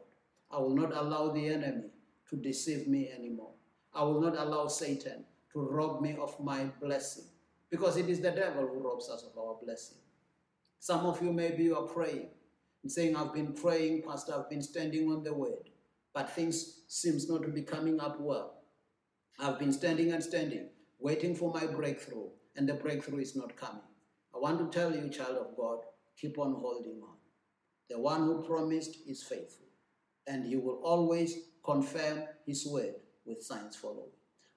I 0.50 0.58
will 0.60 0.76
not 0.76 0.96
allow 0.96 1.32
the 1.32 1.50
enemy 1.50 1.90
to 2.30 2.38
deceive 2.38 2.88
me 2.88 3.10
anymore. 3.12 3.52
I 3.94 4.04
will 4.04 4.22
not 4.22 4.38
allow 4.38 4.68
Satan 4.68 5.26
to 5.52 5.60
rob 5.60 6.02
me 6.02 6.16
of 6.18 6.40
my 6.40 6.64
blessing 6.82 7.26
because 7.70 7.98
it 7.98 8.08
is 8.08 8.22
the 8.22 8.32
devil 8.32 8.68
who 8.68 8.80
robs 8.80 9.10
us 9.10 9.24
of 9.24 9.38
our 9.38 9.58
blessing. 9.62 9.98
Some 10.80 11.06
of 11.06 11.22
you 11.22 11.34
maybe 11.34 11.64
you 11.64 11.76
are 11.76 11.88
praying 11.88 12.28
saying, 12.90 13.16
I've 13.16 13.34
been 13.34 13.54
praying, 13.54 14.04
Pastor, 14.08 14.34
I've 14.34 14.50
been 14.50 14.64
standing 14.64 15.10
on 15.12 15.24
the 15.24 15.34
word, 15.34 15.70
but 16.14 16.32
things 16.32 16.82
seems 16.88 17.30
not 17.30 17.44
to 17.44 17.50
be 17.50 17.62
coming 17.62 18.00
up 18.00 18.20
well. 18.20 18.56
I've 19.40 19.60
been 19.60 19.74
standing 19.74 20.12
and 20.12 20.24
standing, 20.24 20.70
waiting 21.00 21.36
for 21.36 21.54
my 21.54 21.66
breakthrough, 21.66 22.30
and 22.56 22.68
the 22.68 22.74
breakthrough 22.74 23.20
is 23.20 23.36
not 23.36 23.56
coming. 23.56 23.84
I 24.34 24.40
want 24.40 24.60
to 24.60 24.80
tell 24.80 24.96
you, 24.96 25.10
child 25.10 25.38
of 25.38 25.56
God, 25.56 25.80
keep 26.20 26.40
on 26.40 26.54
holding 26.54 27.02
on. 27.02 27.18
The 27.90 28.00
one 28.00 28.22
who 28.22 28.44
promised 28.44 28.98
is 29.08 29.22
faithful, 29.24 29.68
and 30.28 30.46
he 30.46 30.56
will 30.56 30.82
always 30.84 31.38
confirm 31.64 32.24
his 32.46 32.66
word 32.66 32.96
with 33.26 33.44
signs 33.44 33.76
following. 33.76 34.10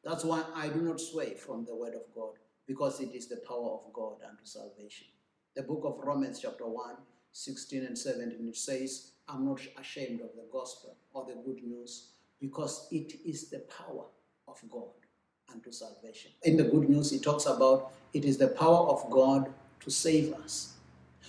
That's 0.04 0.24
why 0.24 0.44
I 0.54 0.68
do 0.68 0.80
not 0.80 1.00
sway 1.00 1.34
from 1.34 1.64
the 1.64 1.74
word 1.74 1.94
of 1.94 2.14
God, 2.14 2.34
because 2.66 3.00
it 3.00 3.14
is 3.14 3.28
the 3.28 3.42
power 3.48 3.80
of 3.84 3.92
God 3.92 4.16
unto 4.28 4.44
salvation. 4.44 5.08
The 5.56 5.62
book 5.62 5.82
of 5.84 6.04
Romans, 6.04 6.40
chapter 6.40 6.66
1, 6.66 6.94
16 7.34 7.84
and 7.84 7.98
17, 7.98 8.48
it 8.48 8.56
says, 8.56 9.10
I'm 9.28 9.44
not 9.44 9.60
ashamed 9.80 10.20
of 10.20 10.28
the 10.36 10.46
gospel 10.52 10.96
or 11.12 11.26
the 11.26 11.34
good 11.44 11.64
news, 11.64 12.10
because 12.40 12.86
it 12.92 13.14
is 13.26 13.50
the 13.50 13.58
power 13.58 14.04
of 14.46 14.56
God 14.70 14.92
unto 15.52 15.72
salvation. 15.72 16.30
In 16.44 16.56
the 16.56 16.62
good 16.62 16.88
news, 16.88 17.12
it 17.12 17.24
talks 17.24 17.46
about 17.46 17.90
it 18.12 18.24
is 18.24 18.38
the 18.38 18.48
power 18.48 18.86
of 18.88 19.10
God 19.10 19.52
to 19.80 19.90
save 19.90 20.32
us. 20.34 20.74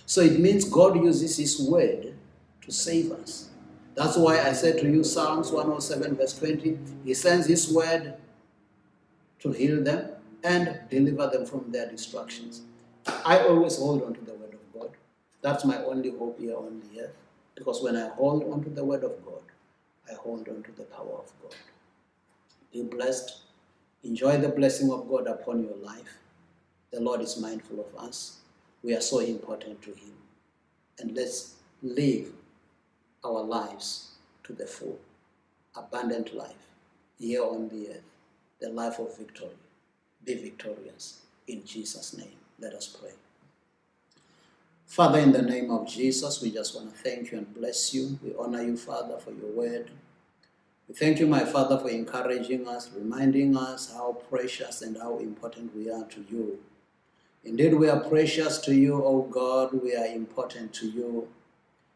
So 0.06 0.22
it 0.22 0.40
means 0.40 0.66
God 0.66 0.96
uses 0.96 1.38
His 1.38 1.60
word 1.60 2.14
to 2.62 2.72
save 2.72 3.12
us. 3.12 3.50
That's 3.96 4.16
why 4.16 4.40
I 4.42 4.54
said 4.54 4.78
to 4.82 4.88
you, 4.88 5.04
Psalms 5.04 5.50
107, 5.50 6.18
verse 6.18 6.38
20, 6.38 6.78
He 7.04 7.16
sends 7.16 7.48
His 7.48 7.74
word 7.74 8.14
to 9.40 9.52
heal 9.52 9.84
them 9.84 10.12
and 10.44 10.82
deliver 10.92 11.28
them 11.28 11.48
from 11.48 11.72
their 11.72 11.90
destructions. 11.90 12.62
I 13.26 13.40
always 13.40 13.78
hold 13.78 14.04
on 14.04 14.14
to 14.14 14.22
the. 14.22 14.35
That's 15.46 15.64
my 15.64 15.78
only 15.84 16.10
hope 16.10 16.40
here 16.40 16.56
on 16.58 16.82
the 16.82 17.02
earth. 17.02 17.18
Because 17.54 17.84
when 17.84 17.96
I 17.96 18.08
hold 18.10 18.52
on 18.52 18.64
to 18.64 18.70
the 18.72 18.84
word 18.84 19.04
of 19.04 19.24
God, 19.24 19.44
I 20.12 20.16
hold 20.16 20.50
on 20.50 20.64
to 20.64 20.72
the 20.72 20.86
power 20.86 21.20
of 21.20 21.32
God. 21.40 21.54
Be 22.74 22.82
blessed. 22.82 23.42
Enjoy 24.04 24.38
the 24.38 24.50
blessing 24.50 24.92
of 24.92 25.08
God 25.08 25.28
upon 25.28 25.64
your 25.64 25.76
life. 25.76 26.18
The 26.92 27.00
Lord 27.00 27.22
is 27.22 27.38
mindful 27.38 27.80
of 27.80 27.96
us. 28.04 28.40
We 28.82 28.96
are 28.96 29.02
so 29.02 29.20
important 29.20 29.84
to 29.84 29.92
Him. 29.92 30.14
And 30.98 31.16
let's 31.16 31.54
live 31.84 32.30
our 33.24 33.44
lives 33.44 34.16
to 34.46 34.54
the 34.54 34.66
full, 34.66 34.98
abundant 35.76 36.34
life 36.34 36.66
here 37.20 37.44
on 37.44 37.70
the 37.70 37.90
earth, 37.90 38.10
the 38.60 38.70
life 38.70 38.98
of 38.98 39.16
victory. 39.16 39.60
Be 40.24 40.34
victorious. 40.34 41.20
In 41.48 41.64
Jesus' 41.64 42.18
name, 42.18 42.40
let 42.60 42.74
us 42.74 42.88
pray. 42.88 43.12
Father, 44.96 45.20
in 45.20 45.34
the 45.34 45.42
name 45.42 45.72
of 45.72 45.86
Jesus, 45.86 46.42
we 46.42 46.50
just 46.52 46.74
want 46.74 46.90
to 46.90 46.96
thank 47.04 47.30
you 47.30 47.40
and 47.40 47.54
bless 47.54 47.94
you. 47.94 48.18
We 48.24 48.34
honor 48.40 48.64
you, 48.64 48.78
Father, 48.78 49.18
for 49.18 49.32
your 49.32 49.52
word. 49.52 49.92
We 50.88 50.96
thank 50.96 51.20
you, 51.20 51.28
my 51.28 51.44
Father, 51.44 51.78
for 51.78 51.90
encouraging 51.90 52.66
us, 52.66 52.90
reminding 52.96 53.58
us 53.58 53.92
how 53.92 54.14
precious 54.30 54.82
and 54.82 54.96
how 54.96 55.18
important 55.18 55.76
we 55.76 55.92
are 55.92 56.06
to 56.06 56.26
you. 56.32 56.60
Indeed, 57.44 57.74
we 57.74 57.90
are 57.90 58.00
precious 58.00 58.60
to 58.60 58.74
you, 58.74 59.04
O 59.04 59.24
God. 59.24 59.74
We 59.74 59.98
are 59.98 60.06
important 60.06 60.72
to 60.76 60.90
you. 60.90 61.28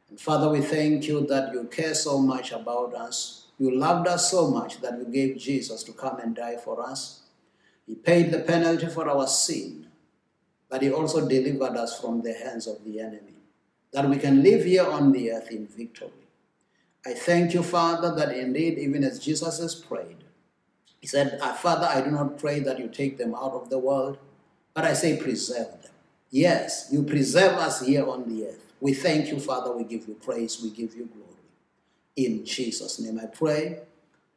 And 0.10 0.20
Father, 0.20 0.50
we 0.50 0.60
thank 0.60 1.08
you 1.08 1.26
that 1.28 1.54
you 1.54 1.70
care 1.72 1.96
so 1.96 2.20
much 2.20 2.52
about 2.52 2.94
us. 2.94 3.46
You 3.60 3.80
loved 3.80 4.10
us 4.10 4.30
so 4.30 4.52
much 4.52 4.82
that 4.82 4.98
you 4.98 5.06
gave 5.06 5.38
Jesus 5.38 5.84
to 5.84 5.94
come 5.94 6.20
and 6.20 6.36
die 6.36 6.58
for 6.58 6.86
us. 6.86 7.22
He 7.88 7.96
paid 7.96 8.32
the 8.32 8.40
penalty 8.40 8.88
for 8.88 9.08
our 9.10 9.26
sin, 9.26 9.88
but 10.70 10.82
He 10.82 10.92
also 10.92 11.28
delivered 11.28 11.76
us 11.76 12.00
from 12.00 12.22
the 12.22 12.34
hands 12.34 12.68
of 12.68 12.84
the 12.84 13.00
enemy, 13.00 13.36
that 13.92 14.10
we 14.10 14.18
can 14.18 14.44
live 14.44 14.66
here 14.66 14.86
on 14.86 15.12
the 15.12 15.32
earth 15.32 15.52
in 15.52 15.68
victory. 15.68 16.10
I 17.06 17.14
thank 17.14 17.54
you, 17.54 17.64
Father, 17.64 18.14
that 18.16 18.38
indeed, 18.38 18.78
even 18.78 19.04
as 19.04 19.20
Jesus 19.20 19.60
has 19.60 19.76
prayed, 19.76 20.18
He 21.00 21.08
said, 21.08 21.40
ah, 21.42 21.54
Father, 21.54 21.88
I 21.88 22.02
do 22.02 22.12
not 22.12 22.38
pray 22.38 22.60
that 22.60 22.80
you 22.80 22.88
take 22.90 23.18
them 23.18 23.34
out 23.34 23.54
of 23.54 23.70
the 23.70 23.80
world, 23.80 24.18
but 24.74 24.84
I 24.84 24.94
say 24.94 25.18
preserve 25.18 25.82
them. 25.82 25.92
Yes, 26.30 26.90
you 26.92 27.04
preserve 27.04 27.54
us 27.54 27.86
here 27.86 28.08
on 28.08 28.30
the 28.30 28.48
earth. 28.48 28.74
We 28.80 28.94
thank 28.94 29.30
you, 29.30 29.40
Father. 29.40 29.76
We 29.76 29.84
give 29.84 30.08
you 30.08 30.14
praise. 30.16 30.62
We 30.62 30.70
give 30.70 30.96
you 30.96 31.06
glory. 31.06 31.26
In 32.16 32.46
Jesus' 32.46 33.00
name 33.00 33.20
I 33.20 33.26
pray. 33.26 33.80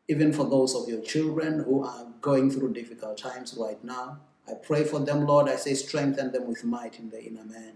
Even 0.09 0.33
for 0.33 0.45
those 0.45 0.75
of 0.75 0.89
your 0.89 1.01
children 1.01 1.61
who 1.65 1.85
are 1.85 2.07
going 2.21 2.51
through 2.51 2.73
difficult 2.73 3.19
times 3.19 3.57
right 3.59 3.83
now, 3.85 4.19
I 4.49 4.55
pray 4.55 4.85
for 4.85 4.99
them, 5.01 5.27
Lord. 5.27 5.49
I 5.49 5.57
say, 5.57 5.75
strengthen 5.75 6.33
them 6.33 6.49
with 6.49 6.65
might 6.65 6.99
in 6.99 7.11
the 7.11 7.23
inner 7.25 7.45
man. 7.45 7.75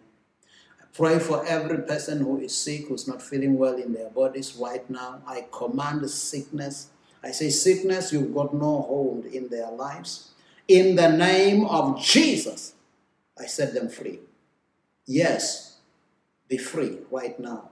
I 0.80 0.84
pray 0.92 1.18
for 1.18 1.44
every 1.46 1.78
person 1.78 2.18
who 2.18 2.40
is 2.40 2.56
sick, 2.56 2.88
who's 2.88 3.06
not 3.06 3.22
feeling 3.22 3.56
well 3.58 3.76
in 3.76 3.92
their 3.92 4.10
bodies 4.10 4.56
right 4.56 4.88
now. 4.90 5.22
I 5.26 5.46
command 5.52 6.08
sickness. 6.10 6.88
I 7.22 7.30
say, 7.30 7.50
sickness, 7.50 8.12
you've 8.12 8.34
got 8.34 8.54
no 8.54 8.82
hold 8.82 9.26
in 9.26 9.48
their 9.48 9.70
lives. 9.70 10.30
In 10.68 10.96
the 10.96 11.08
name 11.08 11.64
of 11.66 12.00
Jesus, 12.00 12.74
I 13.38 13.46
set 13.46 13.74
them 13.74 13.88
free. 13.88 14.18
Yes, 15.06 15.78
be 16.48 16.58
free 16.58 16.98
right 17.10 17.38
now. 17.38 17.70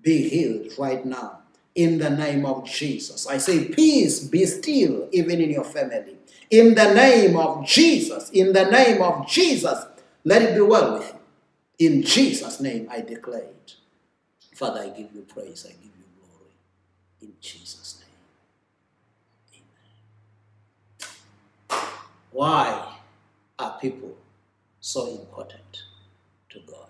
Be 0.00 0.28
healed 0.28 0.72
right 0.78 1.04
now. 1.04 1.40
In 1.76 1.98
the 1.98 2.10
name 2.10 2.46
of 2.46 2.64
Jesus. 2.64 3.26
I 3.26 3.38
say, 3.38 3.66
peace, 3.66 4.20
be 4.20 4.46
still, 4.46 5.08
even 5.12 5.40
in 5.40 5.50
your 5.50 5.64
family. 5.64 6.16
In 6.50 6.74
the 6.74 6.94
name 6.94 7.36
of 7.36 7.66
Jesus. 7.66 8.30
In 8.30 8.52
the 8.54 8.64
name 8.70 9.02
of 9.02 9.28
Jesus. 9.28 9.84
Let 10.24 10.42
it 10.42 10.54
be 10.54 10.62
well 10.62 10.98
with 10.98 11.12
you. 11.78 11.88
In 11.88 12.02
Jesus' 12.02 12.60
name, 12.60 12.88
I 12.90 13.02
declare 13.02 13.40
it. 13.42 13.74
Father, 14.54 14.80
I 14.80 14.88
give 14.88 15.12
you 15.14 15.20
praise. 15.28 15.66
I 15.68 15.72
give 15.72 15.84
you 15.84 16.06
glory. 16.18 16.50
In 17.20 17.32
Jesus' 17.40 18.02
name. 19.52 19.62
Amen. 21.70 21.80
Why 22.32 22.94
are 23.58 23.78
people 23.78 24.16
so 24.80 25.08
important 25.08 25.82
to 26.48 26.60
God? 26.66 26.85